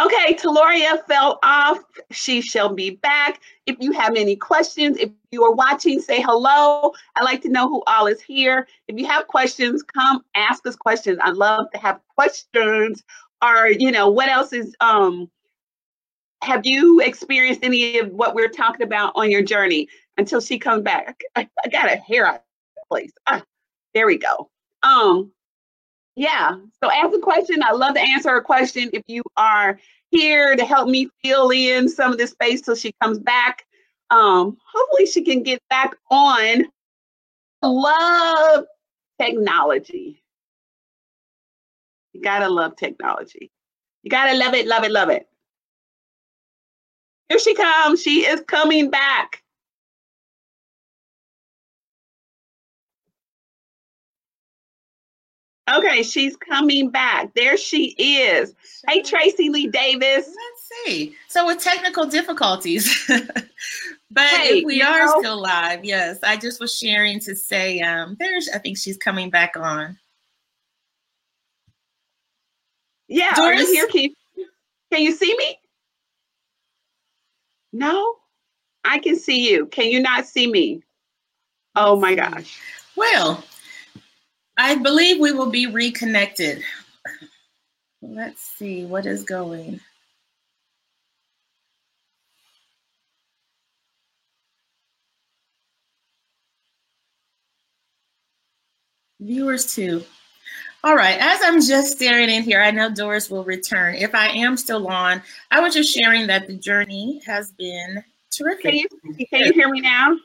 Okay, 0.00 0.34
Tayloria 0.34 1.06
fell 1.06 1.38
off. 1.44 1.78
She 2.10 2.40
shall 2.40 2.74
be 2.74 2.90
back. 2.90 3.40
If 3.66 3.76
you 3.78 3.92
have 3.92 4.16
any 4.16 4.34
questions, 4.34 4.96
if 4.98 5.10
you 5.30 5.44
are 5.44 5.52
watching, 5.52 6.00
say 6.00 6.20
hello. 6.20 6.92
i 7.14 7.22
like 7.22 7.42
to 7.42 7.48
know 7.48 7.68
who 7.68 7.82
all 7.86 8.08
is 8.08 8.20
here. 8.20 8.66
If 8.88 8.98
you 8.98 9.06
have 9.06 9.28
questions, 9.28 9.84
come 9.84 10.24
ask 10.34 10.66
us 10.66 10.74
questions. 10.74 11.18
I 11.22 11.30
love 11.30 11.66
to 11.72 11.78
have 11.78 12.00
questions 12.16 13.04
or, 13.40 13.68
you 13.68 13.92
know, 13.92 14.08
what 14.08 14.28
else 14.28 14.52
is 14.52 14.74
um 14.80 15.30
have 16.42 16.62
you 16.64 17.00
experienced 17.00 17.60
any 17.62 17.98
of 17.98 18.10
what 18.10 18.34
we're 18.34 18.48
talking 18.48 18.84
about 18.84 19.12
on 19.14 19.30
your 19.30 19.42
journey 19.42 19.88
until 20.18 20.40
she 20.40 20.58
comes 20.58 20.82
back? 20.82 21.20
I, 21.36 21.48
I 21.64 21.68
got 21.68 21.92
a 21.92 21.96
hair 21.96 22.26
out 22.26 22.34
of 22.36 22.88
place. 22.88 23.12
Ah, 23.26 23.42
there 23.94 24.06
we 24.06 24.18
go. 24.18 24.50
Um, 24.82 25.32
yeah. 26.16 26.56
So 26.82 26.90
ask 26.90 27.14
a 27.14 27.20
question. 27.20 27.62
I 27.62 27.72
love 27.72 27.94
to 27.94 28.00
answer 28.00 28.30
a 28.30 28.42
question. 28.42 28.90
If 28.92 29.02
you 29.06 29.22
are 29.36 29.78
here 30.10 30.54
to 30.56 30.64
help 30.64 30.88
me 30.88 31.08
fill 31.22 31.50
in 31.50 31.88
some 31.88 32.12
of 32.12 32.18
this 32.18 32.30
space 32.30 32.60
till 32.60 32.76
she 32.76 32.92
comes 33.00 33.18
back, 33.18 33.66
um, 34.10 34.56
hopefully 34.72 35.06
she 35.06 35.22
can 35.22 35.42
get 35.42 35.60
back 35.70 35.94
on. 36.10 36.64
Love 37.62 38.64
technology. 39.20 40.22
You 42.12 42.20
gotta 42.20 42.48
love 42.48 42.76
technology. 42.76 43.50
You 44.02 44.10
gotta 44.10 44.36
love 44.36 44.54
it, 44.54 44.66
love 44.66 44.84
it, 44.84 44.92
love 44.92 45.08
it. 45.08 45.26
Here 47.28 47.38
she 47.38 47.54
comes. 47.54 48.02
She 48.02 48.26
is 48.26 48.42
coming 48.46 48.90
back. 48.90 49.43
Okay, 55.72 56.02
she's 56.02 56.36
coming 56.36 56.90
back. 56.90 57.32
There 57.34 57.56
she 57.56 57.94
is. 57.98 58.54
Hey, 58.86 59.02
Tracy 59.02 59.48
Lee 59.48 59.66
Davis. 59.66 60.26
Let's 60.26 60.86
see. 60.86 61.14
So 61.28 61.46
with 61.46 61.62
technical 61.62 62.04
difficulties, 62.04 63.02
but 64.10 64.28
hey, 64.28 64.58
if 64.58 64.64
we 64.66 64.82
are 64.82 65.06
know, 65.06 65.20
still 65.20 65.40
live, 65.40 65.84
yes, 65.84 66.18
I 66.22 66.36
just 66.36 66.60
was 66.60 66.76
sharing 66.76 67.18
to 67.20 67.34
say, 67.34 67.80
um, 67.80 68.16
there's, 68.18 68.48
I 68.50 68.58
think 68.58 68.76
she's 68.76 68.98
coming 68.98 69.30
back 69.30 69.56
on. 69.56 69.98
Yeah, 73.08 73.34
Doris? 73.34 73.62
are 73.62 73.64
you 73.64 73.72
here? 73.72 73.88
Can 73.88 74.02
you, 74.02 74.14
can 74.92 75.02
you 75.02 75.12
see 75.12 75.34
me? 75.36 75.58
No, 77.72 78.16
I 78.84 78.98
can 78.98 79.16
see 79.16 79.50
you. 79.50 79.66
Can 79.66 79.86
you 79.86 80.00
not 80.00 80.26
see 80.26 80.46
me? 80.46 80.82
Oh 81.74 81.98
my 81.98 82.14
gosh. 82.14 82.60
Well, 82.96 83.42
I 84.56 84.76
believe 84.76 85.18
we 85.20 85.32
will 85.32 85.50
be 85.50 85.66
reconnected. 85.66 86.62
Let's 88.02 88.42
see 88.42 88.84
what 88.84 89.06
is 89.06 89.24
going. 89.24 89.80
Viewers 99.20 99.74
too. 99.74 100.04
All 100.84 100.94
right, 100.94 101.18
as 101.18 101.40
I'm 101.42 101.62
just 101.62 101.96
staring 101.96 102.28
in 102.28 102.42
here, 102.42 102.60
I 102.60 102.70
know 102.70 102.94
Doris 102.94 103.30
will 103.30 103.42
return. 103.44 103.94
If 103.94 104.14
I 104.14 104.28
am 104.28 104.58
still 104.58 104.86
on, 104.86 105.22
I 105.50 105.60
was 105.60 105.72
just 105.72 105.96
sharing 105.96 106.26
that 106.26 106.46
the 106.46 106.56
journey 106.56 107.22
has 107.24 107.50
been 107.52 108.04
terrific. 108.36 108.62
Can 108.62 108.74
you, 108.74 109.26
can 109.26 109.40
you 109.46 109.52
hear 109.52 109.68
me 109.68 109.80
now? 109.80 110.16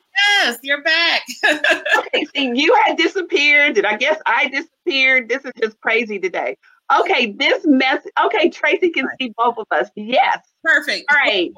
Yes, 0.41 0.59
you're 0.63 0.83
back. 0.83 1.23
okay, 1.97 2.25
see, 2.35 2.51
you 2.53 2.75
had 2.85 2.97
disappeared. 2.97 3.75
Did 3.75 3.85
I 3.85 3.97
guess 3.97 4.19
I 4.25 4.49
disappeared? 4.49 5.29
This 5.29 5.45
is 5.45 5.51
just 5.61 5.79
crazy 5.81 6.19
today. 6.19 6.57
Okay, 6.99 7.33
this 7.33 7.63
mess. 7.65 8.01
Okay, 8.25 8.49
Tracy 8.49 8.89
can 8.89 9.07
see 9.19 9.31
both 9.37 9.57
of 9.57 9.67
us. 9.71 9.89
Yes. 9.95 10.39
Perfect. 10.63 11.05
All 11.11 11.17
right. 11.17 11.51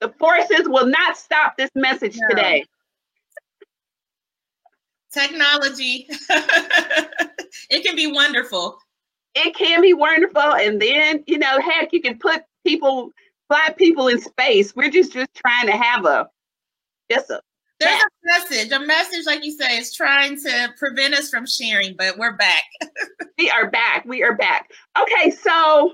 the 0.00 0.08
forces 0.18 0.68
will 0.68 0.86
not 0.86 1.16
stop 1.16 1.56
this 1.56 1.70
message 1.74 2.16
no. 2.16 2.28
today. 2.28 2.64
Technology. 5.12 6.06
it 7.70 7.84
can 7.84 7.96
be 7.96 8.06
wonderful. 8.06 8.78
It 9.34 9.54
can 9.56 9.80
be 9.80 9.94
wonderful. 9.94 10.40
And 10.40 10.80
then, 10.80 11.24
you 11.26 11.38
know, 11.38 11.60
heck, 11.60 11.92
you 11.92 12.00
can 12.00 12.18
put 12.18 12.42
people, 12.64 13.10
fly 13.52 13.74
people 13.76 14.08
in 14.08 14.18
space. 14.20 14.74
We're 14.74 14.90
just 14.90 15.12
just 15.12 15.34
trying 15.34 15.66
to 15.66 15.76
have 15.76 16.06
a 16.06 16.26
just 17.10 17.30
a 17.30 17.40
there's 17.80 18.00
a 18.00 18.06
message. 18.24 18.72
A 18.72 18.80
message, 18.80 19.26
like 19.26 19.44
you 19.44 19.50
say, 19.50 19.76
is 19.76 19.92
trying 19.92 20.40
to 20.40 20.68
prevent 20.78 21.14
us 21.14 21.28
from 21.28 21.46
sharing, 21.46 21.96
but 21.98 22.16
we're 22.16 22.36
back. 22.36 22.62
we 23.38 23.50
are 23.50 23.70
back. 23.70 24.04
We 24.06 24.22
are 24.22 24.36
back. 24.36 24.70
Okay, 25.00 25.30
so 25.30 25.92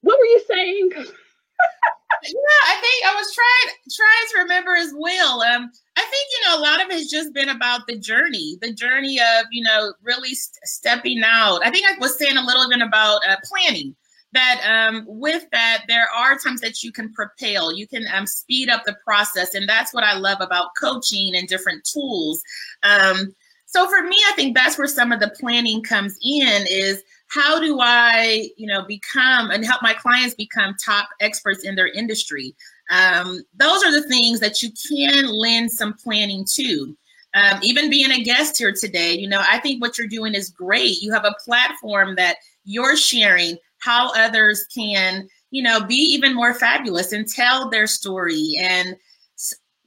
what 0.00 0.18
were 0.18 0.24
you 0.24 0.42
saying? 0.48 0.90
yeah, 0.96 2.62
I 2.66 2.80
think 2.80 3.06
I 3.06 3.14
was 3.14 3.34
trying 3.34 3.76
trying 3.94 4.32
to 4.32 4.38
remember 4.42 4.74
as 4.74 4.92
well. 4.96 5.42
Um, 5.42 5.70
I 5.96 6.00
think 6.00 6.28
you 6.32 6.48
know 6.48 6.58
a 6.58 6.62
lot 6.62 6.82
of 6.82 6.90
it's 6.90 7.10
just 7.10 7.32
been 7.32 7.50
about 7.50 7.86
the 7.86 7.98
journey, 7.98 8.58
the 8.60 8.72
journey 8.72 9.20
of 9.20 9.46
you 9.52 9.62
know 9.62 9.92
really 10.02 10.34
st- 10.34 10.64
stepping 10.64 11.22
out. 11.24 11.60
I 11.64 11.70
think 11.70 11.86
I 11.88 11.96
was 12.00 12.18
saying 12.18 12.38
a 12.38 12.44
little 12.44 12.68
bit 12.68 12.80
about 12.80 13.20
uh, 13.28 13.36
planning 13.44 13.94
that 14.32 14.60
um, 14.66 15.04
with 15.06 15.44
that, 15.52 15.84
there 15.88 16.08
are 16.14 16.38
times 16.38 16.60
that 16.60 16.82
you 16.82 16.92
can 16.92 17.12
propel, 17.12 17.74
you 17.74 17.86
can 17.86 18.06
um, 18.12 18.26
speed 18.26 18.70
up 18.70 18.84
the 18.84 18.96
process. 19.04 19.54
And 19.54 19.68
that's 19.68 19.92
what 19.92 20.04
I 20.04 20.16
love 20.16 20.40
about 20.40 20.70
coaching 20.80 21.34
and 21.34 21.46
different 21.46 21.84
tools. 21.84 22.42
Um, 22.82 23.34
so 23.66 23.88
for 23.88 24.02
me, 24.02 24.16
I 24.28 24.32
think 24.34 24.54
that's 24.54 24.76
where 24.76 24.86
some 24.86 25.12
of 25.12 25.20
the 25.20 25.32
planning 25.40 25.82
comes 25.82 26.18
in 26.22 26.66
is 26.68 27.02
how 27.28 27.58
do 27.58 27.80
I, 27.80 28.50
you 28.58 28.66
know, 28.66 28.84
become 28.86 29.50
and 29.50 29.64
help 29.64 29.80
my 29.82 29.94
clients 29.94 30.34
become 30.34 30.76
top 30.84 31.08
experts 31.20 31.64
in 31.64 31.74
their 31.74 31.88
industry? 31.88 32.54
Um, 32.90 33.40
those 33.54 33.82
are 33.82 33.92
the 33.92 34.06
things 34.08 34.40
that 34.40 34.62
you 34.62 34.70
can 34.88 35.26
lend 35.26 35.72
some 35.72 35.94
planning 35.94 36.44
to. 36.52 36.96
Um, 37.34 37.60
even 37.62 37.88
being 37.88 38.10
a 38.10 38.22
guest 38.22 38.58
here 38.58 38.74
today, 38.78 39.14
you 39.14 39.26
know, 39.26 39.42
I 39.48 39.58
think 39.58 39.80
what 39.80 39.96
you're 39.96 40.06
doing 40.06 40.34
is 40.34 40.50
great. 40.50 41.00
You 41.00 41.10
have 41.14 41.24
a 41.24 41.34
platform 41.42 42.14
that 42.16 42.36
you're 42.64 42.96
sharing 42.96 43.56
how 43.82 44.12
others 44.14 44.64
can, 44.74 45.28
you 45.50 45.62
know, 45.62 45.84
be 45.84 45.96
even 45.96 46.34
more 46.34 46.54
fabulous 46.54 47.12
and 47.12 47.28
tell 47.28 47.68
their 47.68 47.86
story 47.86 48.56
and 48.60 48.96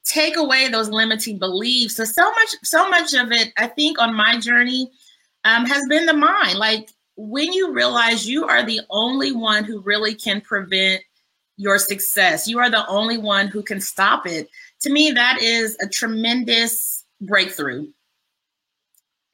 take 0.04 0.38
away 0.38 0.68
those 0.68 0.90
limiting 0.90 1.40
beliefs. 1.40 1.96
So 1.96 2.04
so 2.04 2.30
much, 2.30 2.50
so 2.64 2.90
much 2.90 3.14
of 3.14 3.32
it, 3.32 3.52
I 3.58 3.68
think, 3.68 4.00
on 4.00 4.14
my 4.14 4.40
journey, 4.40 4.92
um, 5.44 5.66
has 5.66 5.82
been 5.88 6.06
the 6.06 6.14
mind. 6.14 6.60
Like 6.60 6.90
when 7.16 7.54
you 7.54 7.74
realize 7.74 8.28
you 8.28 8.46
are 8.46 8.64
the 8.64 8.82
only 8.90 9.32
one 9.32 9.64
who 9.64 9.82
really 9.82 10.14
can 10.14 10.42
prevent 10.42 11.02
your 11.58 11.78
success, 11.78 12.48
you 12.48 12.60
are 12.60 12.70
the 12.70 12.86
only 12.88 13.18
one 13.18 13.48
who 13.48 13.64
can 13.64 13.80
stop 13.80 14.28
it. 14.28 14.50
To 14.82 14.92
me, 14.92 15.12
that 15.12 15.42
is 15.42 15.78
a 15.82 15.88
tremendous 15.88 17.06
breakthrough. 17.22 17.88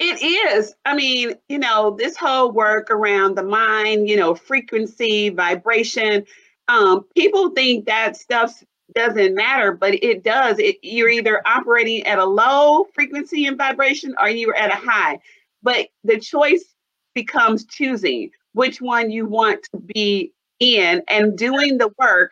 It 0.03 0.19
is. 0.23 0.73
I 0.83 0.95
mean, 0.95 1.35
you 1.47 1.59
know, 1.59 1.91
this 1.95 2.17
whole 2.17 2.51
work 2.51 2.89
around 2.89 3.35
the 3.35 3.43
mind, 3.43 4.09
you 4.09 4.17
know, 4.17 4.33
frequency, 4.33 5.29
vibration. 5.29 6.25
Um, 6.67 7.05
people 7.15 7.51
think 7.51 7.85
that 7.85 8.17
stuff 8.17 8.63
doesn't 8.95 9.35
matter, 9.35 9.73
but 9.73 9.93
it 10.03 10.23
does. 10.23 10.57
It, 10.57 10.77
you're 10.81 11.07
either 11.09 11.43
operating 11.45 12.01
at 12.07 12.17
a 12.17 12.25
low 12.25 12.85
frequency 12.95 13.45
and 13.45 13.59
vibration 13.59 14.15
or 14.19 14.27
you're 14.27 14.55
at 14.55 14.71
a 14.71 14.75
high. 14.75 15.19
But 15.61 15.89
the 16.03 16.19
choice 16.19 16.65
becomes 17.13 17.65
choosing 17.65 18.31
which 18.53 18.81
one 18.81 19.11
you 19.11 19.27
want 19.27 19.61
to 19.71 19.79
be 19.93 20.33
in 20.59 21.03
and 21.09 21.37
doing 21.37 21.77
the 21.77 21.93
work 21.99 22.31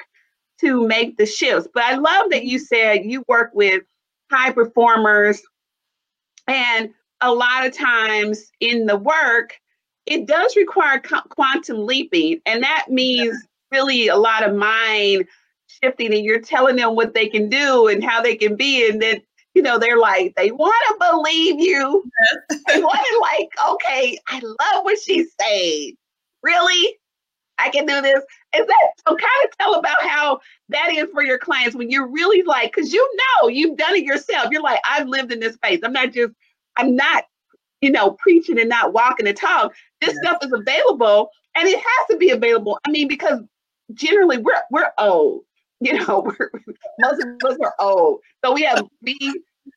to 0.61 0.87
make 0.87 1.17
the 1.17 1.27
shifts. 1.27 1.67
But 1.71 1.83
I 1.83 1.97
love 1.97 2.31
that 2.31 2.45
you 2.45 2.57
said 2.57 3.05
you 3.05 3.23
work 3.27 3.51
with 3.53 3.83
high 4.31 4.53
performers 4.53 5.43
and 6.47 6.89
a 7.21 7.33
lot 7.33 7.65
of 7.65 7.75
times 7.75 8.51
in 8.59 8.85
the 8.85 8.97
work, 8.97 9.57
it 10.05 10.25
does 10.25 10.55
require 10.55 11.01
quantum 11.29 11.85
leaping. 11.85 12.41
And 12.45 12.63
that 12.63 12.85
means 12.89 13.37
really 13.71 14.07
a 14.07 14.17
lot 14.17 14.47
of 14.47 14.55
mind 14.55 15.25
shifting. 15.67 16.13
And 16.13 16.23
you're 16.23 16.41
telling 16.41 16.77
them 16.77 16.95
what 16.95 17.13
they 17.13 17.27
can 17.27 17.49
do 17.49 17.87
and 17.87 18.03
how 18.03 18.21
they 18.21 18.35
can 18.35 18.55
be. 18.55 18.89
And 18.89 19.01
then, 19.01 19.21
you 19.53 19.61
know, 19.61 19.77
they're 19.77 19.99
like, 19.99 20.33
they 20.35 20.51
want 20.51 20.73
to 20.87 21.11
believe 21.11 21.59
you. 21.59 22.03
they 22.67 22.81
want 22.81 22.99
to, 22.99 23.19
like, 23.21 23.49
okay, 23.71 24.17
I 24.27 24.39
love 24.39 24.83
what 24.85 24.99
she's 24.99 25.31
saying. 25.39 25.93
Really? 26.41 26.95
I 27.59 27.69
can 27.69 27.85
do 27.85 28.01
this. 28.01 28.23
Is 28.55 28.65
that 28.65 28.89
so? 29.05 29.15
Kind 29.15 29.21
of 29.45 29.57
tell 29.59 29.75
about 29.75 30.01
how 30.01 30.39
that 30.69 30.93
is 30.93 31.09
for 31.13 31.23
your 31.23 31.37
clients 31.37 31.75
when 31.75 31.89
you're 31.89 32.07
really 32.07 32.41
like, 32.43 32.73
because 32.73 32.93
you 32.93 33.17
know 33.41 33.49
you've 33.49 33.77
done 33.77 33.95
it 33.95 34.05
yourself. 34.05 34.47
You're 34.49 34.63
like, 34.63 34.79
I've 34.89 35.07
lived 35.09 35.33
in 35.33 35.41
this 35.41 35.55
space. 35.55 35.81
I'm 35.83 35.91
not 35.91 36.13
just 36.13 36.31
I'm 36.77 36.95
not, 36.95 37.25
you 37.81 37.91
know, 37.91 38.11
preaching 38.11 38.59
and 38.59 38.69
not 38.69 38.93
walking 38.93 39.25
the 39.25 39.33
talk. 39.33 39.73
This 40.01 40.15
yeah. 40.23 40.31
stuff 40.31 40.45
is 40.45 40.53
available 40.53 41.29
and 41.55 41.67
it 41.67 41.77
has 41.77 42.07
to 42.11 42.17
be 42.17 42.29
available. 42.31 42.79
I 42.87 42.91
mean, 42.91 43.07
because 43.07 43.39
generally 43.93 44.37
we're 44.37 44.61
we're 44.71 44.91
old. 44.97 45.43
You 45.81 45.93
know, 45.93 46.19
we're, 46.25 46.51
most 46.99 47.23
of 47.23 47.51
us 47.51 47.57
are 47.63 47.73
old. 47.79 48.19
So 48.43 48.51
we 48.51 48.63
have 48.63 48.85
we 49.01 49.17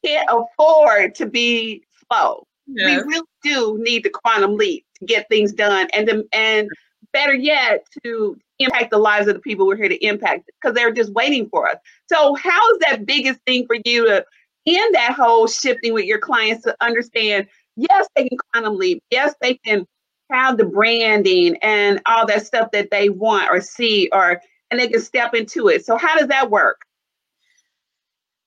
can't 0.05 0.29
afford 0.29 1.15
to 1.15 1.27
be 1.27 1.85
slow. 2.09 2.45
We 2.67 2.97
really 2.97 3.23
do 3.45 3.79
need 3.81 4.03
the 4.03 4.11
quantum 4.11 4.57
leap 4.57 4.85
to 4.99 5.07
get 5.07 5.29
things 5.29 5.53
done 5.53 5.87
and 5.93 6.09
to, 6.09 6.25
and 6.33 6.69
better 7.13 7.35
yet 7.35 7.87
to 8.03 8.37
impact 8.59 8.91
the 8.91 8.99
lives 8.99 9.29
of 9.29 9.35
the 9.35 9.41
people 9.41 9.67
we're 9.67 9.77
here 9.77 9.89
to 9.89 10.05
impact 10.05 10.51
because 10.61 10.75
they're 10.75 10.93
just 10.93 11.13
waiting 11.13 11.49
for 11.49 11.69
us. 11.69 11.77
So 12.09 12.35
how 12.35 12.61
is 12.73 12.79
that 12.81 13.07
biggest 13.07 13.41
thing 13.47 13.67
for 13.67 13.77
you 13.85 14.07
to 14.07 14.25
in 14.65 14.93
that 14.93 15.13
whole 15.13 15.47
shifting 15.47 15.93
with 15.93 16.05
your 16.05 16.19
clients 16.19 16.65
to 16.65 16.77
understand 16.81 17.47
yes, 17.77 18.07
they 18.15 18.29
can 18.29 18.39
quantum 18.53 18.77
leap. 18.77 19.03
Yes, 19.11 19.35
they 19.41 19.55
can 19.65 19.87
have 20.31 20.57
the 20.57 20.65
branding 20.65 21.57
and 21.63 22.01
all 22.07 22.27
that 22.27 22.47
stuff 22.47 22.71
that 22.73 22.91
they 22.91 23.09
want 23.09 23.51
or 23.51 23.61
see 23.61 24.09
or 24.13 24.41
and 24.71 24.81
they 24.81 24.89
can 24.89 25.01
step 25.01 25.35
into 25.35 25.69
it. 25.69 25.85
So 25.85 25.97
how 25.97 26.17
does 26.17 26.29
that 26.29 26.51
work? 26.51 26.79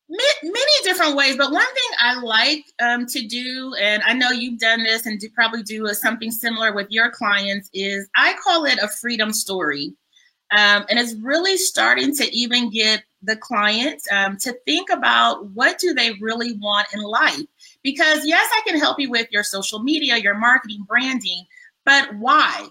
many 0.08 0.84
different 0.84 1.16
ways 1.16 1.36
but 1.36 1.52
one 1.52 1.66
thing 1.66 1.98
i 2.00 2.20
like 2.22 2.64
um, 2.80 3.08
to 3.08 3.26
do 3.26 3.74
and 3.82 4.04
i 4.04 4.14
know 4.14 4.30
you've 4.30 4.60
done 4.60 4.84
this 4.84 5.08
and 5.08 5.20
do, 5.20 5.28
probably 5.34 5.64
do 5.64 5.88
something 5.94 6.30
similar 6.30 6.74
with 6.74 6.86
your 6.92 7.10
clients 7.10 7.70
is 7.74 8.08
i 8.16 8.36
call 8.44 8.66
it 8.66 8.78
a 8.84 8.88
freedom 8.88 9.34
story 9.34 9.94
um, 10.56 10.86
and 10.90 11.00
it's 11.00 11.16
really 11.16 11.58
starting 11.58 12.16
to 12.16 12.32
even 12.36 12.70
get 12.70 13.04
the 13.26 13.36
client 13.36 14.02
um, 14.12 14.38
to 14.38 14.54
think 14.66 14.90
about 14.90 15.46
what 15.52 15.80
do 15.80 15.94
they 15.94 16.14
really 16.22 16.54
want 16.54 16.88
in 16.94 17.02
life. 17.02 17.42
Because 17.84 18.26
yes 18.26 18.50
i 18.54 18.62
can 18.68 18.80
help 18.80 19.00
you 19.00 19.10
with 19.10 19.28
your 19.32 19.44
social 19.44 19.80
media 19.80 20.18
your 20.18 20.36
marketing 20.36 20.86
branding 20.88 21.46
but 21.86 22.14
why? 22.16 22.68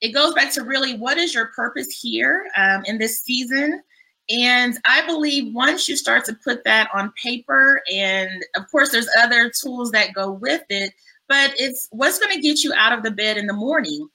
It 0.00 0.12
goes 0.12 0.34
back 0.34 0.52
to 0.52 0.62
really 0.62 0.96
what 0.96 1.18
is 1.18 1.34
your 1.34 1.46
purpose 1.46 1.90
here 1.90 2.46
um, 2.56 2.82
in 2.84 2.98
this 2.98 3.20
season? 3.20 3.82
And 4.28 4.78
I 4.84 5.04
believe 5.06 5.52
once 5.52 5.88
you 5.88 5.96
start 5.96 6.24
to 6.26 6.36
put 6.44 6.62
that 6.64 6.88
on 6.94 7.12
paper, 7.20 7.82
and 7.92 8.44
of 8.54 8.70
course, 8.70 8.92
there's 8.92 9.08
other 9.18 9.50
tools 9.50 9.90
that 9.90 10.14
go 10.14 10.30
with 10.30 10.62
it, 10.68 10.92
but 11.28 11.52
it's 11.56 11.88
what's 11.90 12.20
going 12.20 12.34
to 12.34 12.40
get 12.40 12.62
you 12.62 12.72
out 12.76 12.96
of 12.96 13.02
the 13.02 13.10
bed 13.10 13.38
in 13.38 13.46
the 13.46 13.52
morning. 13.52 14.08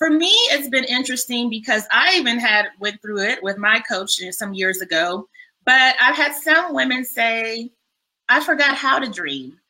For 0.00 0.08
me, 0.08 0.30
it's 0.50 0.70
been 0.70 0.84
interesting 0.84 1.50
because 1.50 1.86
I 1.92 2.14
even 2.16 2.38
had 2.38 2.68
went 2.78 3.02
through 3.02 3.20
it 3.20 3.42
with 3.42 3.58
my 3.58 3.80
coach 3.80 4.12
some 4.30 4.54
years 4.54 4.80
ago. 4.80 5.28
But 5.66 5.94
I've 6.00 6.16
had 6.16 6.32
some 6.34 6.72
women 6.72 7.04
say, 7.04 7.70
"I 8.28 8.40
forgot 8.44 8.76
how 8.76 8.98
to 9.00 9.08
dream," 9.10 9.60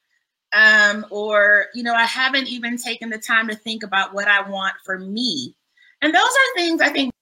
um, 0.55 1.07
or 1.11 1.67
you 1.75 1.83
know, 1.85 1.95
I 1.95 2.05
haven't 2.07 2.49
even 2.49 2.79
taken 2.79 3.11
the 3.11 3.19
time 3.19 3.49
to 3.49 3.57
think 3.57 3.83
about 3.85 4.15
what 4.15 4.29
I 4.29 4.49
want 4.49 4.75
for 4.85 4.99
me. 4.99 5.57
And 6.03 6.15
those 6.15 6.23
are 6.25 6.57
things 6.57 6.81
I 6.83 6.91
think 6.91 7.13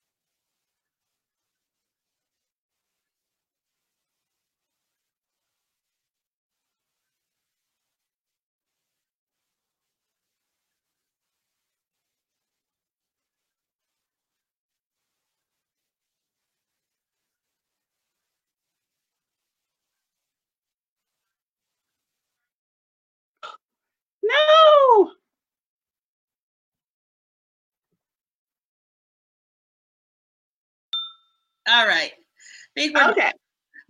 No. 24.23 25.12
All 31.68 31.87
right. 31.87 32.12
Okay. 33.11 33.33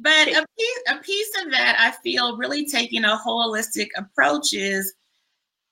But 0.01 0.29
a 0.29 0.47
piece, 0.57 0.83
a 0.89 0.97
piece 0.99 1.31
of 1.43 1.51
that 1.53 1.77
I 1.79 1.91
feel 2.03 2.37
really 2.37 2.67
taking 2.67 3.05
a 3.05 3.19
holistic 3.25 3.89
approach 3.97 4.53
is 4.53 4.95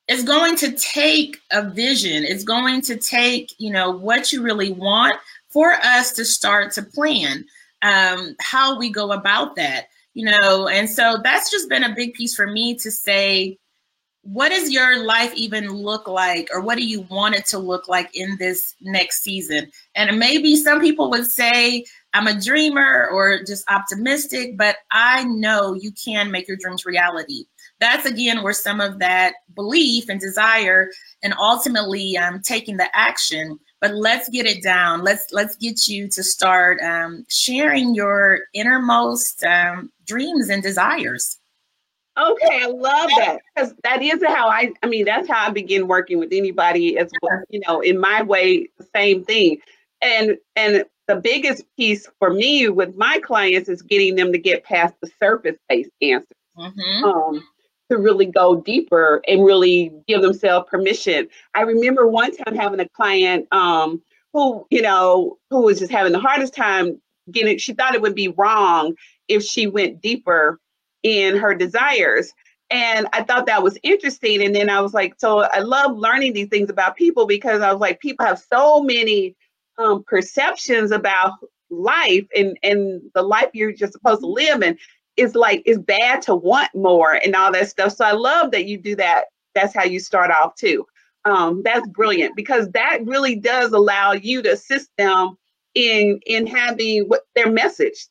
is 0.07 0.23
going 0.23 0.55
to 0.57 0.71
take 0.71 1.37
a 1.51 1.69
vision. 1.69 2.23
It's 2.23 2.43
going 2.43 2.81
to 2.83 2.95
take, 2.97 3.53
you 3.57 3.71
know, 3.71 3.91
what 3.91 4.31
you 4.31 4.41
really 4.41 4.71
want 4.71 5.17
for 5.49 5.73
us 5.73 6.13
to 6.13 6.25
start 6.25 6.71
to 6.73 6.81
plan 6.81 7.45
um, 7.81 8.35
how 8.39 8.77
we 8.77 8.89
go 8.89 9.11
about 9.11 9.55
that, 9.57 9.87
you 10.13 10.25
know. 10.25 10.67
And 10.67 10.89
so 10.89 11.17
that's 11.23 11.51
just 11.51 11.69
been 11.69 11.83
a 11.83 11.95
big 11.95 12.13
piece 12.13 12.35
for 12.35 12.47
me 12.47 12.75
to 12.75 12.91
say, 12.91 13.57
what 14.27 14.49
does 14.49 14.69
your 14.69 15.05
life 15.05 15.33
even 15.35 15.69
look 15.69 16.05
like 16.05 16.49
or 16.51 16.59
what 16.59 16.77
do 16.77 16.85
you 16.85 17.01
want 17.03 17.33
it 17.33 17.45
to 17.45 17.57
look 17.57 17.87
like 17.87 18.13
in 18.13 18.35
this 18.37 18.75
next 18.81 19.21
season? 19.21 19.71
And 19.95 20.19
maybe 20.19 20.57
some 20.57 20.81
people 20.81 21.09
would 21.11 21.31
say 21.31 21.85
i'm 22.13 22.27
a 22.27 22.39
dreamer 22.39 23.07
or 23.11 23.43
just 23.43 23.69
optimistic 23.69 24.57
but 24.57 24.77
i 24.91 25.23
know 25.25 25.73
you 25.73 25.91
can 25.91 26.29
make 26.29 26.47
your 26.47 26.57
dreams 26.57 26.85
reality. 26.85 27.45
That's 27.79 28.05
again 28.05 28.43
where 28.43 28.53
some 28.53 28.81
of 28.81 28.99
that 28.99 29.35
belief 29.55 30.09
and 30.09 30.19
desire 30.19 30.89
and 31.23 31.33
ultimately 31.39 32.17
um, 32.17 32.41
taking 32.41 32.75
the 32.75 32.89
action. 32.93 33.57
But 33.79 33.93
let's 33.93 34.27
get 34.29 34.47
it 34.47 34.63
down. 34.63 35.03
Let's 35.03 35.31
let's 35.31 35.55
get 35.55 35.87
you 35.87 36.09
to 36.09 36.23
start 36.23 36.81
um, 36.81 37.25
sharing 37.29 37.93
your 37.93 38.39
innermost 38.53 39.43
um, 39.45 39.91
dreams 40.05 40.49
and 40.49 40.63
desires 40.63 41.37
Okay, 42.17 42.63
I 42.63 42.67
love 42.67 43.09
that 43.17 43.39
because 43.55 43.73
that 43.83 44.01
is 44.01 44.23
how 44.25 44.49
I. 44.49 44.71
I 44.81 44.87
mean, 44.87 45.05
that's 45.05 45.27
how 45.27 45.47
I 45.47 45.49
begin 45.51 45.87
working 45.87 46.17
with 46.17 46.29
anybody 46.31 46.97
as 46.97 47.11
well. 47.21 47.43
You 47.49 47.61
know, 47.67 47.81
in 47.81 47.99
my 47.99 48.23
way, 48.23 48.69
same 48.95 49.23
thing. 49.23 49.59
And 50.01 50.37
and 50.55 50.83
the 51.07 51.15
biggest 51.15 51.63
piece 51.77 52.07
for 52.19 52.31
me 52.31 52.69
with 52.69 52.95
my 52.95 53.19
clients 53.19 53.69
is 53.69 53.81
getting 53.81 54.15
them 54.15 54.31
to 54.31 54.39
get 54.39 54.63
past 54.63 54.95
the 55.01 55.11
surface 55.19 55.57
based 55.69 55.91
answers. 56.01 56.27
Mm-hmm. 56.57 57.03
Um, 57.03 57.43
to 57.89 57.97
really 57.97 58.25
go 58.25 58.59
deeper 58.61 59.21
and 59.27 59.45
really 59.45 59.93
give 60.07 60.21
themselves 60.21 60.67
permission. 60.69 61.27
I 61.55 61.61
remember 61.61 62.07
one 62.07 62.35
time 62.35 62.55
having 62.55 62.79
a 62.79 62.89
client 62.89 63.47
um, 63.53 64.01
who, 64.33 64.65
you 64.69 64.81
know, 64.81 65.37
who 65.49 65.61
was 65.61 65.79
just 65.79 65.91
having 65.91 66.11
the 66.11 66.19
hardest 66.19 66.53
time 66.53 67.01
getting. 67.31 67.57
She 67.57 67.73
thought 67.73 67.95
it 67.95 68.01
would 68.01 68.15
be 68.15 68.27
wrong 68.29 68.95
if 69.27 69.43
she 69.43 69.67
went 69.67 70.01
deeper 70.01 70.59
in 71.07 71.37
her 71.37 71.55
desires. 71.55 72.33
And 72.69 73.07
I 73.13 73.23
thought 73.23 73.45
that 73.45 73.63
was 73.63 73.77
interesting. 73.81 74.43
And 74.43 74.53
then 74.53 74.69
I 74.69 74.81
was 74.81 74.93
like, 74.93 75.13
so 75.17 75.43
I 75.43 75.59
love 75.59 75.95
learning 75.95 76.33
these 76.33 76.49
things 76.49 76.69
about 76.69 76.97
people 76.97 77.25
because 77.25 77.61
I 77.61 77.71
was 77.71 77.79
like, 77.79 78.01
people 78.01 78.25
have 78.25 78.39
so 78.39 78.83
many 78.83 79.35
um, 79.77 80.03
perceptions 80.05 80.91
about 80.91 81.33
life 81.69 82.25
and, 82.35 82.57
and 82.63 83.01
the 83.15 83.21
life 83.21 83.49
you're 83.53 83.71
just 83.71 83.93
supposed 83.93 84.21
to 84.21 84.27
live. 84.27 84.61
And 84.61 84.77
it's 85.15 85.33
like, 85.33 85.63
it's 85.65 85.79
bad 85.79 86.21
to 86.23 86.35
want 86.35 86.69
more 86.75 87.13
and 87.13 87.35
all 87.35 87.51
that 87.53 87.69
stuff. 87.69 87.93
So 87.93 88.03
I 88.03 88.11
love 88.11 88.51
that 88.51 88.65
you 88.65 88.77
do 88.77 88.95
that. 88.97 89.25
That's 89.55 89.73
how 89.73 89.85
you 89.85 89.99
start 89.99 90.29
off 90.29 90.55
too. 90.55 90.85
Um, 91.25 91.61
that's 91.63 91.87
brilliant 91.89 92.35
because 92.35 92.69
that 92.71 92.99
really 93.05 93.35
does 93.35 93.71
allow 93.71 94.11
you 94.11 94.41
to 94.43 94.53
assist 94.53 94.89
them 94.97 95.37
in 95.73 96.19
in 96.25 96.47
having 96.47 97.03
what 97.07 97.21
their 97.35 97.51
message 97.51 98.07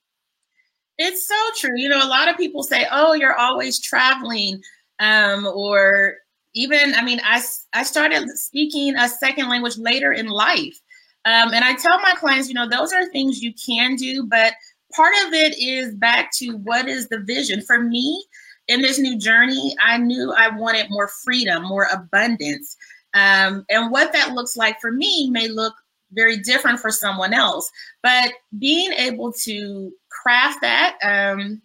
it's 0.99 1.27
so 1.27 1.37
true. 1.57 1.75
You 1.77 1.89
know, 1.89 2.05
a 2.05 2.09
lot 2.09 2.29
of 2.29 2.37
people 2.37 2.63
say, 2.63 2.87
"Oh, 2.91 3.15
you're 3.15 3.35
always 3.39 3.79
traveling," 3.81 4.63
um, 4.99 5.47
or 5.47 6.15
even, 6.55 6.95
I 6.95 7.03
mean, 7.05 7.21
I 7.25 7.43
I 7.75 7.83
started 7.83 8.29
speaking 8.31 8.97
a 8.97 9.09
second 9.09 9.49
language 9.49 9.79
later 9.79 10.13
in 10.13 10.27
life, 10.29 10.81
um, 11.25 11.53
and 11.53 11.65
I 11.65 11.75
tell 11.75 11.99
my 12.01 12.15
clients, 12.15 12.49
you 12.49 12.55
know, 12.55 12.69
those 12.69 12.93
are 12.93 13.07
things 13.07 13.43
you 13.43 13.53
can 13.55 13.97
do, 13.97 14.25
but 14.25 14.55
part 14.95 15.13
of 15.27 15.33
it 15.33 15.59
is 15.59 15.95
back 15.95 16.31
to 16.37 16.53
what 16.59 16.89
is 16.89 17.09
the 17.09 17.19
vision 17.21 17.61
for 17.61 17.81
me 17.81 18.25
in 18.69 18.81
this 18.83 18.99
new 18.99 19.19
journey. 19.19 19.75
I 19.83 19.99
knew 19.99 20.33
I 20.33 20.57
wanted 20.57 20.87
more 20.91 21.09
freedom, 21.09 21.65
more 21.65 21.89
abundance. 21.93 22.77
Um, 23.15 23.65
and 23.71 23.91
what 23.91 24.13
that 24.13 24.33
looks 24.33 24.57
like 24.57 24.81
for 24.81 24.93
me 24.93 25.29
may 25.31 25.49
look 25.49 25.75
very 26.13 26.37
different 26.39 26.79
for 26.81 26.91
someone 26.91 27.33
else. 27.35 27.71
But 28.03 28.33
being 28.59 28.93
able 28.93 29.33
to 29.45 29.93
craft 30.27 30.61
that 30.61 30.99
um, 31.05 31.63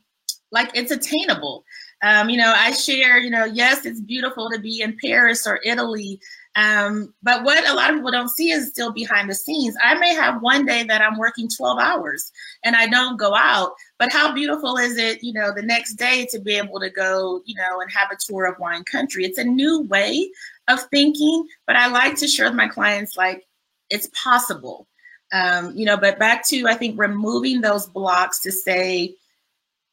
like 0.51 0.69
it's 0.75 0.91
attainable. 0.91 1.63
Um, 2.03 2.29
you 2.29 2.37
know, 2.37 2.53
I 2.55 2.71
share, 2.71 3.17
you 3.19 3.31
know, 3.31 3.45
yes, 3.45 3.85
it's 3.85 4.01
beautiful 4.01 4.49
to 4.51 4.59
be 4.59 4.81
in 4.81 4.97
Paris 5.03 5.47
or 5.47 5.59
Italy. 5.63 6.19
Um, 6.55 7.13
but 7.23 7.43
what 7.43 7.67
a 7.67 7.73
lot 7.73 7.89
of 7.89 7.95
people 7.95 8.11
don't 8.11 8.29
see 8.29 8.51
is 8.51 8.67
still 8.67 8.91
behind 8.91 9.29
the 9.29 9.35
scenes. 9.35 9.75
I 9.81 9.95
may 9.95 10.13
have 10.13 10.41
one 10.41 10.65
day 10.65 10.83
that 10.83 11.01
I'm 11.01 11.17
working 11.17 11.47
12 11.47 11.79
hours 11.79 12.31
and 12.63 12.75
I 12.75 12.87
don't 12.87 13.17
go 13.17 13.33
out, 13.33 13.71
but 13.97 14.11
how 14.11 14.33
beautiful 14.33 14.77
is 14.77 14.97
it, 14.97 15.23
you 15.23 15.33
know, 15.33 15.51
the 15.55 15.61
next 15.61 15.93
day 15.93 16.27
to 16.31 16.39
be 16.39 16.55
able 16.55 16.79
to 16.81 16.89
go, 16.89 17.41
you 17.45 17.55
know, 17.55 17.81
and 17.81 17.91
have 17.91 18.09
a 18.11 18.17
tour 18.19 18.45
of 18.45 18.59
wine 18.59 18.83
country? 18.83 19.25
It's 19.25 19.39
a 19.39 19.43
new 19.43 19.81
way 19.83 20.29
of 20.67 20.81
thinking, 20.91 21.47
but 21.65 21.77
I 21.77 21.87
like 21.87 22.15
to 22.17 22.27
share 22.27 22.45
with 22.45 22.55
my 22.55 22.67
clients 22.67 23.15
like 23.17 23.45
it's 23.89 24.09
possible. 24.13 24.87
Um, 25.31 25.75
you 25.75 25.85
know, 25.85 25.97
but 25.97 26.19
back 26.19 26.45
to 26.47 26.67
I 26.67 26.75
think 26.75 26.99
removing 26.99 27.61
those 27.61 27.87
blocks 27.87 28.39
to 28.39 28.51
say, 28.51 29.15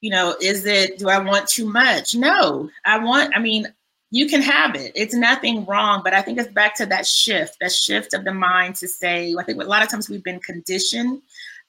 you 0.00 0.10
know, 0.10 0.34
is 0.40 0.66
it 0.66 0.98
do 0.98 1.08
I 1.08 1.18
want 1.18 1.48
too 1.48 1.70
much? 1.70 2.14
No, 2.14 2.70
I 2.84 2.98
want, 2.98 3.32
I 3.36 3.40
mean, 3.40 3.66
you 4.10 4.28
can 4.28 4.40
have 4.40 4.74
it. 4.74 4.92
It's 4.94 5.14
nothing 5.14 5.66
wrong, 5.66 6.00
but 6.02 6.14
I 6.14 6.22
think 6.22 6.38
it's 6.38 6.52
back 6.52 6.74
to 6.76 6.86
that 6.86 7.06
shift, 7.06 7.58
that 7.60 7.72
shift 7.72 8.14
of 8.14 8.24
the 8.24 8.32
mind 8.32 8.76
to 8.76 8.88
say, 8.88 9.34
I 9.38 9.42
think 9.44 9.62
a 9.62 9.66
lot 9.66 9.82
of 9.82 9.90
times 9.90 10.08
we've 10.08 10.24
been 10.24 10.40
conditioned 10.40 11.20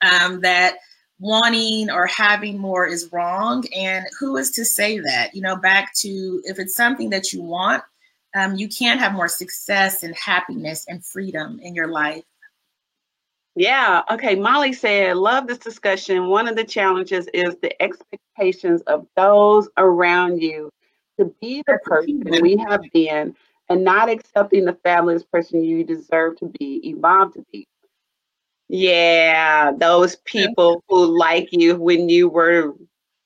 um, 0.01 0.39
that 0.41 0.75
wanting 1.19 1.89
or 1.91 2.07
having 2.07 2.57
more 2.57 2.87
is 2.87 3.11
wrong. 3.11 3.65
And 3.75 4.05
who 4.17 4.37
is 4.37 4.51
to 4.51 4.63
say 4.63 4.99
that? 4.99 5.35
You 5.35 5.41
know, 5.41 5.57
back 5.57 5.93
to 5.95 6.41
if 6.45 6.59
it's 6.59 6.75
something 6.75 7.09
that 7.09 7.33
you 7.33 7.41
want, 7.41 7.83
um, 8.35 8.55
you 8.55 8.69
can 8.69 8.97
have 8.99 9.13
more 9.13 9.27
success 9.27 10.03
and 10.03 10.15
happiness 10.15 10.85
and 10.87 11.03
freedom 11.03 11.59
in 11.61 11.75
your 11.75 11.87
life. 11.87 12.23
Yeah. 13.55 14.03
Okay. 14.11 14.35
Molly 14.35 14.73
said, 14.73 15.17
love 15.17 15.47
this 15.47 15.57
discussion. 15.57 16.27
One 16.27 16.47
of 16.47 16.55
the 16.55 16.63
challenges 16.63 17.27
is 17.33 17.55
the 17.61 17.81
expectations 17.81 18.81
of 18.83 19.07
those 19.15 19.67
around 19.77 20.41
you 20.41 20.69
to 21.19 21.33
be 21.41 21.63
the 21.67 21.79
person 21.83 22.23
we 22.41 22.57
have 22.57 22.81
been 22.93 23.35
and 23.67 23.83
not 23.83 24.09
accepting 24.09 24.65
the 24.65 24.77
fabulous 24.83 25.23
person 25.23 25.63
you 25.63 25.83
deserve 25.83 26.37
to 26.37 26.45
be, 26.45 26.81
evolve 26.89 27.33
to 27.33 27.45
be. 27.51 27.67
Yeah, 28.67 29.71
those 29.71 30.17
people 30.17 30.83
who 30.87 31.05
like 31.05 31.49
you 31.51 31.75
when 31.75 32.07
you 32.07 32.29
were 32.29 32.75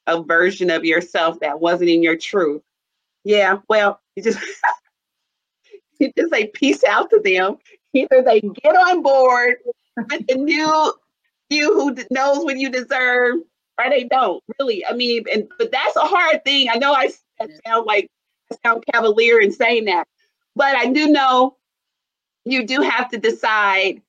a 0.07 0.23
version 0.23 0.69
of 0.69 0.85
yourself 0.85 1.39
that 1.41 1.59
wasn't 1.59 1.89
in 1.89 2.01
your 2.01 2.17
truth. 2.17 2.61
Yeah, 3.23 3.59
well, 3.69 3.99
you 4.15 4.23
just 4.23 4.39
you 5.99 6.11
just 6.17 6.31
say 6.31 6.47
peace 6.47 6.83
out 6.83 7.09
to 7.09 7.19
them. 7.19 7.57
Either 7.93 8.23
they 8.23 8.41
get 8.41 8.75
on 8.75 9.01
board 9.01 9.57
with 9.97 10.27
the 10.27 10.35
new 10.35 10.93
you 11.49 11.73
who 11.73 11.95
knows 12.09 12.43
what 12.43 12.57
you 12.57 12.69
deserve, 12.69 13.35
or 13.77 13.89
they 13.89 14.05
don't. 14.05 14.43
Really, 14.59 14.85
I 14.85 14.93
mean, 14.93 15.23
and 15.31 15.47
but 15.57 15.71
that's 15.71 15.95
a 15.95 16.01
hard 16.01 16.43
thing. 16.43 16.69
I 16.69 16.77
know 16.77 16.93
I 16.93 17.11
sound 17.65 17.85
like 17.85 18.09
I 18.51 18.55
sound 18.65 18.83
cavalier 18.91 19.39
in 19.39 19.51
saying 19.51 19.85
that, 19.85 20.07
but 20.55 20.75
I 20.75 20.87
do 20.87 21.07
know 21.07 21.57
you 22.45 22.65
do 22.65 22.81
have 22.81 23.09
to 23.09 23.17
decide 23.17 24.01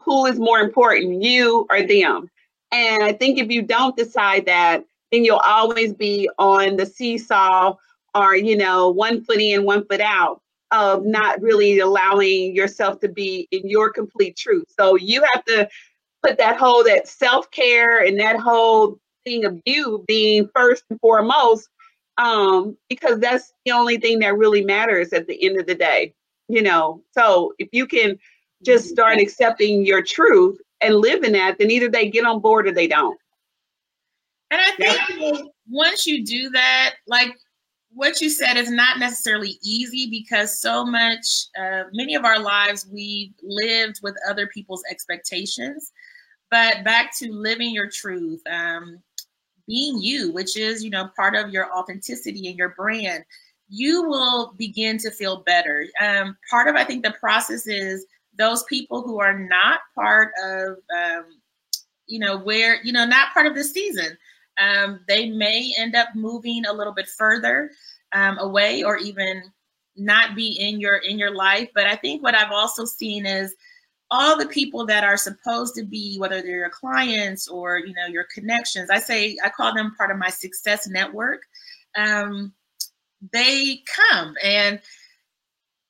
who 0.00 0.26
is 0.26 0.38
more 0.38 0.60
important, 0.60 1.22
you 1.22 1.66
or 1.70 1.82
them. 1.82 2.30
And 2.72 3.02
I 3.02 3.12
think 3.12 3.38
if 3.38 3.50
you 3.50 3.62
don't 3.62 3.96
decide 3.96 4.46
that, 4.46 4.84
then 5.10 5.24
you'll 5.24 5.38
always 5.38 5.94
be 5.94 6.28
on 6.38 6.76
the 6.76 6.86
seesaw 6.86 7.74
or, 8.14 8.36
you 8.36 8.56
know, 8.56 8.90
one 8.90 9.24
foot 9.24 9.40
in, 9.40 9.64
one 9.64 9.86
foot 9.86 10.00
out 10.00 10.42
of 10.70 11.04
not 11.04 11.40
really 11.40 11.78
allowing 11.78 12.54
yourself 12.54 13.00
to 13.00 13.08
be 13.08 13.48
in 13.50 13.68
your 13.68 13.90
complete 13.90 14.36
truth. 14.36 14.66
So 14.78 14.96
you 14.96 15.24
have 15.32 15.44
to 15.46 15.68
put 16.22 16.38
that 16.38 16.56
whole 16.56 16.84
that 16.84 17.08
self-care 17.08 18.04
and 18.04 18.18
that 18.20 18.38
whole 18.38 18.98
thing 19.24 19.44
of 19.44 19.60
you 19.64 20.04
being 20.06 20.48
first 20.54 20.84
and 20.90 21.00
foremost 21.00 21.68
um 22.18 22.76
because 22.88 23.18
that's 23.20 23.52
the 23.64 23.72
only 23.72 23.96
thing 23.96 24.18
that 24.18 24.36
really 24.36 24.64
matters 24.64 25.12
at 25.12 25.26
the 25.26 25.44
end 25.44 25.58
of 25.58 25.66
the 25.66 25.74
day 25.74 26.12
you 26.48 26.62
know 26.62 27.02
so 27.12 27.52
if 27.58 27.68
you 27.72 27.86
can 27.86 28.18
just 28.64 28.88
start 28.88 29.18
accepting 29.18 29.84
your 29.84 30.02
truth 30.02 30.58
and 30.80 30.96
live 30.96 31.22
in 31.22 31.32
that 31.32 31.56
then 31.58 31.70
either 31.70 31.88
they 31.88 32.08
get 32.08 32.24
on 32.24 32.40
board 32.40 32.66
or 32.66 32.72
they 32.72 32.88
don't 32.88 33.18
and 34.50 34.60
i 34.60 34.70
think 34.72 34.98
yeah. 35.18 35.42
once 35.68 36.06
you 36.06 36.24
do 36.24 36.50
that 36.50 36.94
like 37.06 37.36
what 37.98 38.20
you 38.20 38.30
said 38.30 38.56
is 38.56 38.70
not 38.70 38.98
necessarily 38.98 39.58
easy 39.62 40.08
because 40.08 40.60
so 40.60 40.84
much 40.84 41.46
uh, 41.58 41.84
many 41.92 42.14
of 42.14 42.24
our 42.24 42.38
lives 42.38 42.86
we've 42.92 43.32
lived 43.42 44.00
with 44.02 44.14
other 44.28 44.46
people's 44.46 44.82
expectations 44.90 45.92
but 46.50 46.84
back 46.84 47.10
to 47.18 47.30
living 47.30 47.72
your 47.72 47.90
truth 47.90 48.40
um, 48.50 48.98
being 49.66 50.00
you 50.00 50.32
which 50.32 50.56
is 50.56 50.84
you 50.84 50.90
know 50.90 51.08
part 51.16 51.34
of 51.34 51.50
your 51.50 51.72
authenticity 51.74 52.48
and 52.48 52.56
your 52.56 52.70
brand 52.70 53.24
you 53.68 54.02
will 54.04 54.54
begin 54.56 54.98
to 54.98 55.10
feel 55.10 55.42
better. 55.44 55.86
Um, 56.00 56.36
part 56.50 56.68
of, 56.68 56.74
I 56.74 56.84
think, 56.84 57.04
the 57.04 57.14
process 57.20 57.66
is 57.66 58.06
those 58.36 58.64
people 58.64 59.02
who 59.02 59.20
are 59.20 59.38
not 59.38 59.80
part 59.94 60.32
of, 60.42 60.78
um, 60.96 61.24
you 62.06 62.18
know, 62.18 62.38
where, 62.38 62.82
you 62.82 62.92
know, 62.92 63.04
not 63.04 63.34
part 63.34 63.46
of 63.46 63.54
the 63.54 63.64
season, 63.64 64.16
um, 64.58 65.00
they 65.08 65.30
may 65.30 65.72
end 65.78 65.94
up 65.94 66.08
moving 66.14 66.66
a 66.66 66.72
little 66.72 66.92
bit 66.92 67.08
further 67.08 67.70
um, 68.12 68.38
away 68.38 68.82
or 68.82 68.96
even 68.96 69.42
not 69.96 70.34
be 70.34 70.56
in 70.58 70.80
your 70.80 70.96
in 70.98 71.18
your 71.18 71.34
life. 71.34 71.68
But 71.74 71.86
I 71.86 71.96
think 71.96 72.22
what 72.22 72.34
I've 72.34 72.52
also 72.52 72.84
seen 72.84 73.26
is 73.26 73.54
all 74.10 74.38
the 74.38 74.46
people 74.46 74.86
that 74.86 75.04
are 75.04 75.16
supposed 75.16 75.74
to 75.74 75.84
be, 75.84 76.18
whether 76.18 76.40
they're 76.40 76.58
your 76.58 76.70
clients 76.70 77.48
or 77.48 77.78
you 77.78 77.94
know 77.94 78.06
your 78.06 78.26
connections. 78.34 78.90
I 78.90 79.00
say 79.00 79.36
I 79.44 79.50
call 79.50 79.74
them 79.74 79.94
part 79.96 80.10
of 80.10 80.18
my 80.18 80.30
success 80.30 80.88
network. 80.88 81.42
Um, 81.96 82.52
they 83.32 83.82
come 83.86 84.34
and 84.42 84.80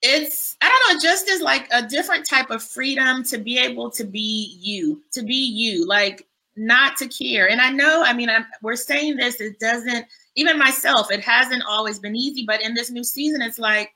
it's 0.01 0.57
i 0.63 0.69
don't 0.69 0.95
know 0.95 1.01
just 1.03 1.29
as 1.29 1.41
like 1.41 1.67
a 1.73 1.83
different 1.83 2.25
type 2.25 2.51
of 2.51 2.63
freedom 2.63 3.25
to 3.25 3.37
be 3.37 3.59
able 3.59 3.91
to 3.91 4.05
be 4.05 4.57
you 4.61 5.03
to 5.13 5.23
be 5.23 5.35
you 5.35 5.87
like 5.87 6.28
not 6.59 6.97
to 6.97 7.09
care 7.09 7.49
and 7.49 7.61
i 7.61 7.71
know 7.71 8.03
i 8.05 8.13
mean 8.13 8.29
I'm, 8.29 8.47
we're 8.63 8.77
saying 8.77 9.17
this 9.17 9.41
it 9.41 9.59
doesn't 9.59 10.07
even 10.35 10.59
myself 10.59 11.11
it 11.11 11.21
hasn't 11.21 11.65
always 11.69 11.99
been 11.99 12.17
easy 12.17 12.45
but 12.47 12.63
in 12.63 12.75
this 12.75 12.91
new 12.91 13.05
season 13.05 13.43
it's 13.43 13.59
like 13.59 13.91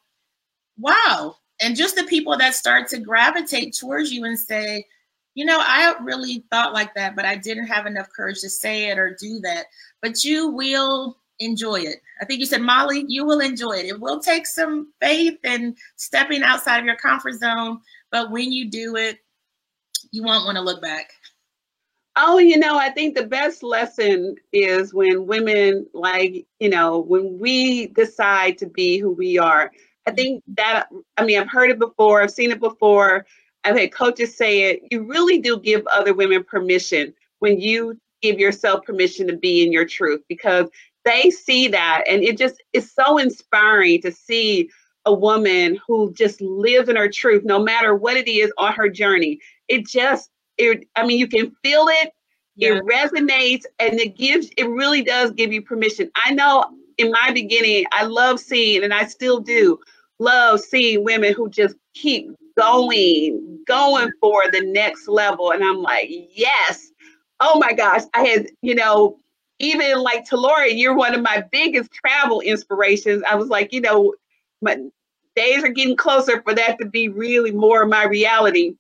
wow 0.78 1.36
and 1.60 1.76
just 1.76 1.96
the 1.96 2.04
people 2.04 2.36
that 2.38 2.54
start 2.54 2.88
to 2.88 2.98
gravitate 2.98 3.74
towards 3.74 4.12
you 4.12 4.24
and 4.24 4.38
say 4.38 4.84
you 5.34 5.44
know 5.44 5.58
i 5.60 5.94
really 6.02 6.44
thought 6.50 6.72
like 6.72 6.94
that 6.94 7.14
but 7.16 7.24
i 7.24 7.36
didn't 7.36 7.66
have 7.66 7.86
enough 7.86 8.08
courage 8.14 8.40
to 8.40 8.50
say 8.50 8.90
it 8.90 8.98
or 8.98 9.16
do 9.20 9.40
that 9.40 9.66
but 10.00 10.24
you 10.24 10.48
will 10.48 11.16
enjoy 11.42 11.80
it. 11.80 12.00
I 12.20 12.24
think 12.24 12.40
you 12.40 12.46
said, 12.46 12.62
Molly, 12.62 13.04
you 13.08 13.24
will 13.24 13.40
enjoy 13.40 13.72
it. 13.72 13.86
It 13.86 14.00
will 14.00 14.20
take 14.20 14.46
some 14.46 14.92
faith 15.00 15.38
and 15.44 15.76
stepping 15.96 16.42
outside 16.42 16.78
of 16.78 16.84
your 16.84 16.96
comfort 16.96 17.34
zone, 17.34 17.80
but 18.10 18.30
when 18.30 18.52
you 18.52 18.70
do 18.70 18.96
it, 18.96 19.18
you 20.10 20.22
won't 20.22 20.44
want 20.44 20.56
to 20.56 20.62
look 20.62 20.82
back. 20.82 21.10
Oh, 22.14 22.38
you 22.38 22.58
know, 22.58 22.76
I 22.76 22.90
think 22.90 23.14
the 23.14 23.26
best 23.26 23.62
lesson 23.62 24.36
is 24.52 24.92
when 24.92 25.26
women, 25.26 25.86
like, 25.94 26.46
you 26.60 26.68
know, 26.68 26.98
when 26.98 27.38
we 27.38 27.86
decide 27.88 28.58
to 28.58 28.66
be 28.66 28.98
who 28.98 29.12
we 29.12 29.38
are. 29.38 29.70
I 30.06 30.10
mm-hmm. 30.10 30.16
think 30.16 30.44
that, 30.56 30.88
I 31.16 31.24
mean, 31.24 31.40
I've 31.40 31.50
heard 31.50 31.70
it 31.70 31.78
before, 31.78 32.22
I've 32.22 32.30
seen 32.30 32.50
it 32.50 32.60
before. 32.60 33.26
I've 33.64 33.78
had 33.78 33.94
coaches 33.94 34.36
say 34.36 34.70
it. 34.70 34.82
You 34.90 35.04
really 35.04 35.38
do 35.38 35.58
give 35.58 35.86
other 35.86 36.14
women 36.14 36.44
permission 36.44 37.14
when 37.38 37.60
you 37.60 37.98
give 38.20 38.38
yourself 38.38 38.84
permission 38.84 39.26
to 39.28 39.36
be 39.36 39.64
in 39.64 39.72
your 39.72 39.84
truth 39.84 40.22
because 40.28 40.68
they 41.04 41.30
see 41.30 41.68
that 41.68 42.04
and 42.08 42.22
it 42.22 42.38
just 42.38 42.62
is 42.72 42.92
so 42.92 43.18
inspiring 43.18 44.00
to 44.02 44.12
see 44.12 44.70
a 45.04 45.12
woman 45.12 45.78
who 45.86 46.12
just 46.14 46.40
lives 46.40 46.88
in 46.88 46.94
her 46.94 47.10
truth 47.10 47.42
no 47.44 47.60
matter 47.60 47.94
what 47.94 48.16
it 48.16 48.28
is 48.28 48.52
on 48.58 48.72
her 48.72 48.88
journey 48.88 49.40
it 49.66 49.84
just 49.84 50.30
it 50.58 50.86
i 50.96 51.04
mean 51.04 51.18
you 51.18 51.26
can 51.26 51.50
feel 51.62 51.86
it 51.88 52.12
yeah. 52.56 52.74
it 52.74 52.84
resonates 52.84 53.64
and 53.78 53.98
it 54.00 54.16
gives 54.16 54.50
it 54.56 54.68
really 54.68 55.02
does 55.02 55.30
give 55.32 55.52
you 55.52 55.62
permission 55.62 56.10
i 56.16 56.32
know 56.32 56.64
in 56.98 57.10
my 57.10 57.30
beginning 57.32 57.84
i 57.92 58.04
love 58.04 58.38
seeing 58.38 58.84
and 58.84 58.92
i 58.92 59.04
still 59.04 59.40
do 59.40 59.78
love 60.18 60.60
seeing 60.60 61.04
women 61.04 61.32
who 61.32 61.48
just 61.48 61.74
keep 61.94 62.30
going 62.56 63.58
going 63.66 64.10
for 64.20 64.42
the 64.52 64.60
next 64.66 65.08
level 65.08 65.52
and 65.52 65.64
i'm 65.64 65.80
like 65.80 66.08
yes 66.10 66.90
oh 67.40 67.58
my 67.58 67.72
gosh 67.72 68.02
i 68.14 68.24
had 68.24 68.46
you 68.60 68.74
know 68.74 69.18
even 69.62 70.00
like 70.00 70.28
Talora, 70.28 70.66
you're 70.68 70.94
one 70.94 71.14
of 71.14 71.22
my 71.22 71.44
biggest 71.52 71.90
travel 71.92 72.40
inspirations. 72.40 73.22
I 73.30 73.36
was 73.36 73.48
like, 73.48 73.72
you 73.72 73.80
know, 73.80 74.12
my 74.60 74.76
days 75.36 75.62
are 75.64 75.68
getting 75.68 75.96
closer 75.96 76.42
for 76.42 76.54
that 76.54 76.78
to 76.80 76.86
be 76.86 77.08
really 77.08 77.52
more 77.52 77.86
my 77.86 78.04
reality. 78.04 78.74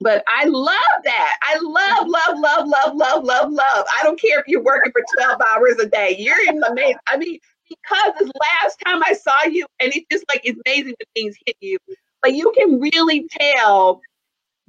But 0.00 0.24
I 0.28 0.44
love 0.44 0.74
that. 1.04 1.36
I 1.42 1.58
love, 1.60 2.08
love, 2.08 2.38
love, 2.38 2.68
love, 2.68 2.96
love, 2.96 3.24
love, 3.24 3.52
love. 3.52 3.86
I 3.98 4.02
don't 4.02 4.20
care 4.20 4.40
if 4.40 4.48
you're 4.48 4.62
working 4.62 4.92
for 4.92 5.02
12 5.16 5.40
hours 5.54 5.78
a 5.78 5.86
day. 5.86 6.16
You're 6.18 6.40
in 6.48 6.62
amazing. 6.64 6.98
I 7.08 7.16
mean, 7.16 7.38
because 7.68 8.12
this 8.18 8.30
last 8.62 8.76
time 8.84 9.02
I 9.04 9.14
saw 9.14 9.34
you, 9.50 9.66
and 9.80 9.92
it's 9.94 10.06
just 10.10 10.24
like 10.28 10.40
it's 10.44 10.60
amazing 10.66 10.94
the 10.98 11.06
things 11.14 11.36
hit 11.46 11.56
you. 11.60 11.78
But 12.22 12.34
you 12.34 12.52
can 12.56 12.80
really 12.80 13.28
tell 13.30 14.00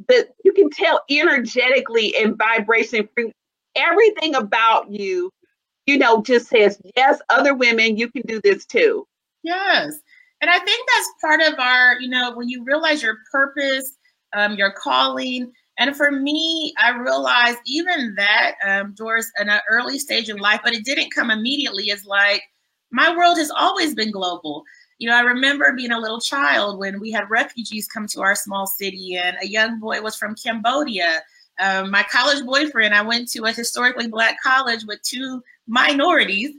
that 0.08 0.30
you 0.44 0.54
can 0.54 0.70
tell 0.70 1.02
energetically 1.10 2.16
and 2.18 2.38
vibration 2.38 3.08
everything 3.76 4.36
about 4.36 4.92
you, 4.92 5.32
you 5.86 5.98
know, 5.98 6.22
just 6.22 6.48
says, 6.48 6.82
yes, 6.96 7.20
other 7.30 7.54
women, 7.54 7.98
you 7.98 8.10
can 8.10 8.24
do 8.24 8.42
this 8.42 8.66
too. 8.66 9.06
Yes. 9.44 10.00
And 10.42 10.50
I 10.50 10.60
think 10.60 10.88
that's 10.88 11.10
part 11.22 11.42
of 11.42 11.60
our, 11.60 12.00
you 12.00 12.10
know, 12.10 12.36
when 12.36 12.50
you 12.50 12.64
realize 12.64 13.02
your 13.02 13.18
purpose, 13.32 13.98
um, 14.36 14.56
your 14.56 14.72
calling. 14.72 15.52
And 15.78 15.96
for 15.96 16.12
me, 16.12 16.74
I 16.78 16.92
realized 16.98 17.60
even 17.66 18.16
that, 18.16 18.56
um, 18.66 18.94
Doris, 18.94 19.32
in 19.40 19.50
an 19.50 19.62
early 19.70 19.98
stage 19.98 20.30
in 20.30 20.38
life, 20.38 20.62
but 20.64 20.74
it 20.74 20.86
didn't 20.86 21.14
come 21.14 21.32
immediately, 21.32 21.86
is 21.86 22.06
like 22.06 22.44
my 22.92 23.16
world 23.16 23.38
has 23.38 23.52
always 23.52 23.96
been 23.96 24.12
global. 24.12 24.64
You 25.00 25.10
know, 25.10 25.16
I 25.16 25.22
remember 25.22 25.74
being 25.76 25.92
a 25.92 26.00
little 26.00 26.22
child 26.22 26.80
when 26.80 27.02
we 27.02 27.12
had 27.12 27.30
refugees 27.30 27.88
come 27.88 28.08
to 28.08 28.22
our 28.22 28.36
small 28.36 28.68
city, 28.68 29.18
and 29.18 29.36
a 29.42 29.48
young 29.48 29.80
boy 29.80 30.02
was 30.02 30.16
from 30.16 30.36
Cambodia 30.36 31.24
um, 31.60 31.90
my 31.90 32.04
college 32.04 32.46
boyfriend, 32.46 32.94
I 32.94 33.02
went 33.02 33.30
to 33.30 33.46
a 33.46 33.52
historically 33.52 34.08
black 34.08 34.38
college 34.42 34.84
with 34.86 35.02
two 35.02 35.42
minorities, 35.68 36.52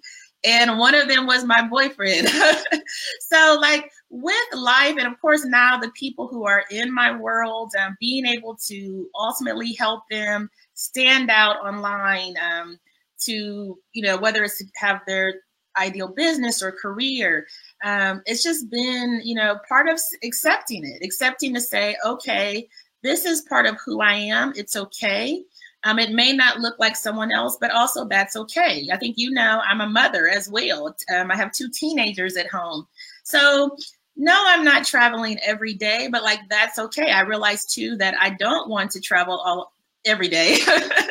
and 0.44 0.78
one 0.78 0.94
of 0.94 1.08
them 1.08 1.26
was 1.26 1.44
my 1.44 1.66
boyfriend. 1.66 2.28
so, 3.20 3.58
like 3.60 3.90
with 4.10 4.34
life, 4.54 4.96
and 4.98 5.06
of 5.06 5.20
course, 5.20 5.44
now 5.44 5.78
the 5.78 5.90
people 5.98 6.28
who 6.28 6.46
are 6.46 6.64
in 6.70 6.92
my 6.94 7.16
world, 7.16 7.72
um, 7.80 7.96
being 8.00 8.26
able 8.26 8.56
to 8.68 9.08
ultimately 9.18 9.72
help 9.74 10.02
them 10.10 10.48
stand 10.74 11.30
out 11.30 11.56
online 11.56 12.34
um, 12.38 12.78
to, 13.24 13.78
you 13.92 14.02
know, 14.02 14.16
whether 14.18 14.44
it's 14.44 14.58
to 14.58 14.64
have 14.76 15.00
their 15.06 15.34
ideal 15.78 16.08
business 16.08 16.62
or 16.62 16.72
career. 16.72 17.46
Um, 17.84 18.22
it's 18.26 18.42
just 18.42 18.70
been, 18.70 19.20
you 19.24 19.34
know, 19.34 19.58
part 19.68 19.88
of 19.88 20.00
accepting 20.24 20.84
it, 20.84 21.04
accepting 21.04 21.54
to 21.54 21.60
say, 21.60 21.96
okay, 22.04 22.68
this 23.02 23.24
is 23.24 23.42
part 23.42 23.66
of 23.66 23.76
who 23.84 24.00
I 24.00 24.14
am. 24.14 24.52
It's 24.56 24.76
okay. 24.76 25.42
Um, 25.86 26.00
it 26.00 26.10
may 26.10 26.32
not 26.32 26.58
look 26.58 26.78
like 26.80 26.96
someone 26.96 27.32
else, 27.32 27.56
but 27.60 27.70
also 27.70 28.04
that's 28.04 28.34
okay. 28.34 28.88
I 28.92 28.96
think 28.96 29.16
you 29.16 29.30
know 29.30 29.62
I'm 29.64 29.80
a 29.80 29.88
mother 29.88 30.28
as 30.28 30.50
well. 30.50 30.94
Um, 31.14 31.30
I 31.30 31.36
have 31.36 31.52
two 31.52 31.70
teenagers 31.70 32.36
at 32.36 32.48
home. 32.48 32.88
So 33.22 33.76
no, 34.16 34.34
I'm 34.46 34.64
not 34.64 34.84
traveling 34.84 35.38
every 35.46 35.74
day, 35.74 36.08
but 36.10 36.24
like 36.24 36.40
that's 36.50 36.80
okay. 36.80 37.12
I 37.12 37.20
realize 37.20 37.64
too 37.64 37.96
that 37.98 38.16
I 38.20 38.30
don't 38.30 38.68
want 38.68 38.90
to 38.92 39.00
travel 39.00 39.38
all 39.38 39.72
every 40.04 40.26
day. 40.28 40.58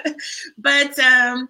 but 0.57 0.99
um 0.99 1.47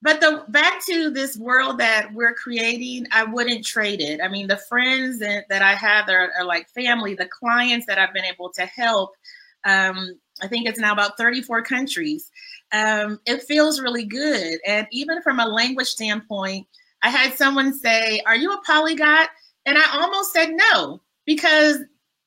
but 0.00 0.20
the 0.20 0.44
back 0.50 0.84
to 0.86 1.10
this 1.10 1.36
world 1.36 1.78
that 1.78 2.12
we're 2.12 2.34
creating, 2.34 3.06
I 3.10 3.24
wouldn't 3.24 3.64
trade 3.64 4.02
it. 4.02 4.20
I 4.22 4.28
mean, 4.28 4.46
the 4.46 4.58
friends 4.58 5.18
that, 5.20 5.48
that 5.48 5.62
I 5.62 5.74
have 5.74 6.10
are, 6.10 6.30
are 6.38 6.44
like 6.44 6.68
family, 6.68 7.14
the 7.14 7.26
clients 7.26 7.86
that 7.86 7.98
I've 7.98 8.12
been 8.12 8.26
able 8.26 8.50
to 8.50 8.66
help. 8.66 9.16
Um, 9.64 10.18
I 10.42 10.48
think 10.48 10.68
it's 10.68 10.78
now 10.78 10.92
about 10.92 11.16
34 11.16 11.62
countries. 11.62 12.30
Um, 12.72 13.20
it 13.26 13.42
feels 13.42 13.80
really 13.80 14.04
good. 14.04 14.58
And 14.66 14.86
even 14.90 15.22
from 15.22 15.40
a 15.40 15.46
language 15.46 15.86
standpoint, 15.86 16.66
I 17.02 17.10
had 17.10 17.34
someone 17.34 17.72
say, 17.72 18.20
Are 18.26 18.36
you 18.36 18.52
a 18.52 18.60
polyglot? 18.62 19.28
And 19.66 19.78
I 19.78 19.84
almost 19.92 20.32
said 20.32 20.50
no, 20.52 21.00
because 21.24 21.78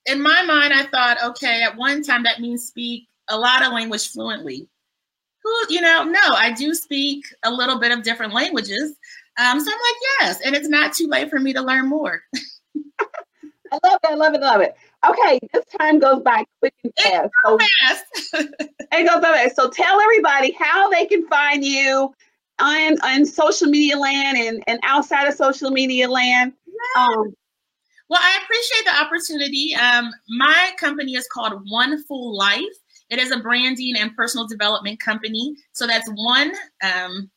in 0.06 0.21
my 0.21 0.41
mind, 0.43 0.73
I 0.73 0.86
thought, 0.86 1.17
okay, 1.23 1.63
at 1.63 1.76
one 1.76 2.02
time 2.02 2.23
that 2.23 2.39
means 2.39 2.65
speak 2.67 3.08
a 3.30 3.38
lot 3.38 3.63
of 3.63 3.73
language 3.73 4.10
fluently. 4.10 4.67
Who, 5.43 5.73
you 5.73 5.82
know, 5.82 6.04
no, 6.04 6.19
I 6.34 6.54
do 6.54 6.73
speak 6.73 7.26
a 7.43 7.52
little 7.52 7.80
bit 7.80 7.91
of 7.91 8.04
different 8.04 8.34
languages. 8.34 8.95
Um, 9.38 9.60
so 9.60 9.71
I'm 9.71 9.80
like, 9.80 9.95
yes, 10.19 10.41
and 10.43 10.56
it's 10.56 10.67
not 10.69 10.93
too 10.93 11.08
late 11.08 11.30
for 11.30 11.39
me 11.39 11.54
to 11.54 11.62
learn 11.62 11.88
more. 11.88 12.21
I 13.71 13.80
love 13.84 14.00
it. 14.04 14.10
I 14.10 14.15
love 14.15 14.34
it. 14.34 14.41
I 14.41 14.52
love 14.52 14.62
it. 14.62 14.76
Okay, 15.06 15.40
this 15.54 15.66
time 15.80 16.00
goes 16.00 16.22
by 16.24 16.44
quick 16.60 16.74
and 16.84 16.94
fast. 16.98 17.30
So, 17.46 17.58
fast. 17.58 18.06
it 18.92 19.08
goes 19.08 19.22
by 19.22 19.34
fast. 19.34 19.56
So 19.56 19.70
tell 19.70 20.00
everybody 20.02 20.52
how 20.54 20.90
they 20.90 21.06
can 21.06 21.28
find 21.28 21.64
you 21.64 22.14
on 22.60 23.00
on 23.02 23.26
social 23.26 23.68
media 23.68 23.98
land 23.98 24.38
and, 24.38 24.64
and 24.68 24.80
outside 24.84 25.28
of 25.28 25.36
social 25.36 25.70
media 25.70 26.10
land. 26.10 26.54
Um, 26.98 27.34
well, 28.10 28.22
I 28.22 28.40
appreciate 28.44 28.86
the 28.86 29.02
opportunity. 29.02 29.76
Um, 29.76 30.12
my 30.30 30.72
company 30.80 31.16
is 31.16 31.28
called 31.32 31.62
One 31.68 32.04
Full 32.04 32.36
Life. 32.38 32.64
It 33.10 33.20
is 33.20 33.32
a 33.32 33.40
branding 33.40 33.96
and 33.98 34.16
personal 34.16 34.48
development 34.48 35.00
company. 35.00 35.56
So 35.74 35.86
that's 35.88 36.10
one 36.16 36.54
um, 36.84 37.30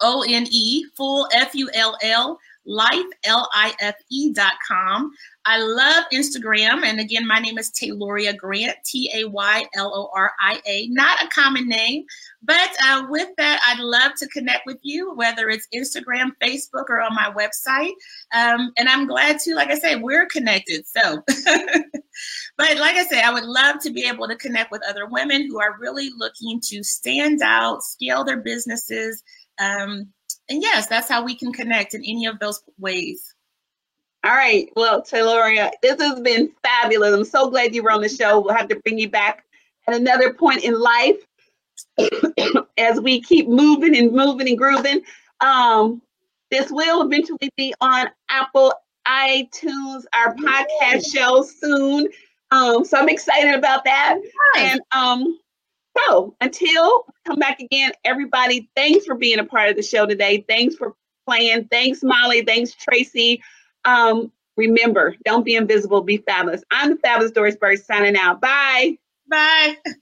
O 0.00 0.24
N 0.28 0.46
E, 0.50 0.84
full 0.96 1.28
F 1.32 1.54
U 1.54 1.70
L 1.74 1.96
L, 2.02 2.38
life, 2.64 3.06
L 3.24 3.48
I 3.52 3.74
F 3.80 3.96
E 4.10 4.32
dot 4.32 4.54
com. 4.66 5.10
I 5.44 5.58
love 5.58 6.04
Instagram. 6.12 6.84
And 6.84 7.00
again, 7.00 7.26
my 7.26 7.38
name 7.38 7.58
is 7.58 7.70
Tayloria 7.70 8.36
Grant, 8.36 8.76
T 8.84 9.10
A 9.14 9.28
Y 9.28 9.64
L 9.74 9.92
O 9.94 10.10
R 10.14 10.32
I 10.40 10.60
A. 10.66 10.88
Not 10.88 11.22
a 11.22 11.28
common 11.28 11.68
name, 11.68 12.04
but 12.42 12.70
uh, 12.86 13.06
with 13.08 13.28
that, 13.38 13.60
I'd 13.66 13.82
love 13.82 14.12
to 14.18 14.28
connect 14.28 14.66
with 14.66 14.78
you, 14.82 15.14
whether 15.14 15.48
it's 15.48 15.68
Instagram, 15.74 16.30
Facebook, 16.42 16.88
or 16.88 17.00
on 17.00 17.14
my 17.14 17.32
website. 17.32 17.92
Um, 18.34 18.72
and 18.76 18.88
I'm 18.88 19.06
glad 19.06 19.38
to, 19.40 19.54
like 19.54 19.70
I 19.70 19.78
said, 19.78 20.02
we're 20.02 20.26
connected. 20.26 20.84
So, 20.86 21.22
but 22.56 22.76
like 22.78 22.96
I 22.96 23.06
said, 23.08 23.24
I 23.24 23.32
would 23.32 23.44
love 23.44 23.80
to 23.82 23.90
be 23.90 24.04
able 24.04 24.28
to 24.28 24.36
connect 24.36 24.70
with 24.70 24.82
other 24.88 25.06
women 25.06 25.46
who 25.46 25.60
are 25.60 25.78
really 25.78 26.10
looking 26.16 26.60
to 26.64 26.82
stand 26.82 27.42
out, 27.42 27.82
scale 27.82 28.24
their 28.24 28.40
businesses. 28.40 29.22
Um, 29.58 30.08
and 30.48 30.62
yes, 30.62 30.86
that's 30.86 31.08
how 31.08 31.24
we 31.24 31.34
can 31.34 31.52
connect 31.52 31.94
in 31.94 32.02
any 32.04 32.26
of 32.26 32.38
those 32.38 32.62
ways. 32.78 33.34
All 34.24 34.32
right. 34.32 34.68
Well, 34.76 35.02
Tayloria, 35.02 35.70
this 35.82 36.00
has 36.00 36.20
been 36.20 36.50
fabulous. 36.62 37.14
I'm 37.14 37.24
so 37.24 37.50
glad 37.50 37.74
you 37.74 37.82
were 37.82 37.90
on 37.90 38.02
the 38.02 38.08
show. 38.08 38.40
We'll 38.40 38.54
have 38.54 38.68
to 38.68 38.80
bring 38.84 38.98
you 38.98 39.08
back 39.08 39.44
at 39.88 39.94
another 39.94 40.32
point 40.32 40.62
in 40.62 40.78
life 40.78 41.16
as 42.78 43.00
we 43.00 43.20
keep 43.20 43.48
moving 43.48 43.96
and 43.96 44.12
moving 44.12 44.48
and 44.48 44.58
grooving. 44.58 45.02
Um, 45.40 46.02
this 46.52 46.70
will 46.70 47.02
eventually 47.02 47.50
be 47.56 47.74
on 47.80 48.08
Apple 48.28 48.72
iTunes, 49.08 50.04
our 50.14 50.34
podcast 50.36 51.12
show 51.12 51.42
soon. 51.42 52.08
Um, 52.52 52.84
so 52.84 52.98
I'm 52.98 53.08
excited 53.08 53.54
about 53.54 53.84
that. 53.84 54.18
And 54.56 54.80
um, 54.92 55.38
so 55.96 56.34
until 56.40 57.06
come 57.26 57.38
back 57.38 57.60
again, 57.60 57.92
everybody, 58.04 58.70
thanks 58.76 59.04
for 59.04 59.14
being 59.14 59.38
a 59.38 59.44
part 59.44 59.70
of 59.70 59.76
the 59.76 59.82
show 59.82 60.06
today. 60.06 60.44
Thanks 60.48 60.74
for 60.76 60.94
playing. 61.26 61.68
Thanks, 61.70 62.00
Molly. 62.02 62.42
Thanks, 62.42 62.74
Tracy. 62.74 63.42
Um, 63.84 64.32
remember, 64.56 65.16
don't 65.24 65.44
be 65.44 65.56
invisible, 65.56 66.02
be 66.02 66.18
fabulous. 66.18 66.62
I'm 66.70 66.90
the 66.90 66.96
fabulous 66.96 67.32
Doris 67.32 67.56
Bird 67.56 67.84
signing 67.84 68.16
out. 68.16 68.40
Bye. 68.40 68.98
Bye. 69.28 69.76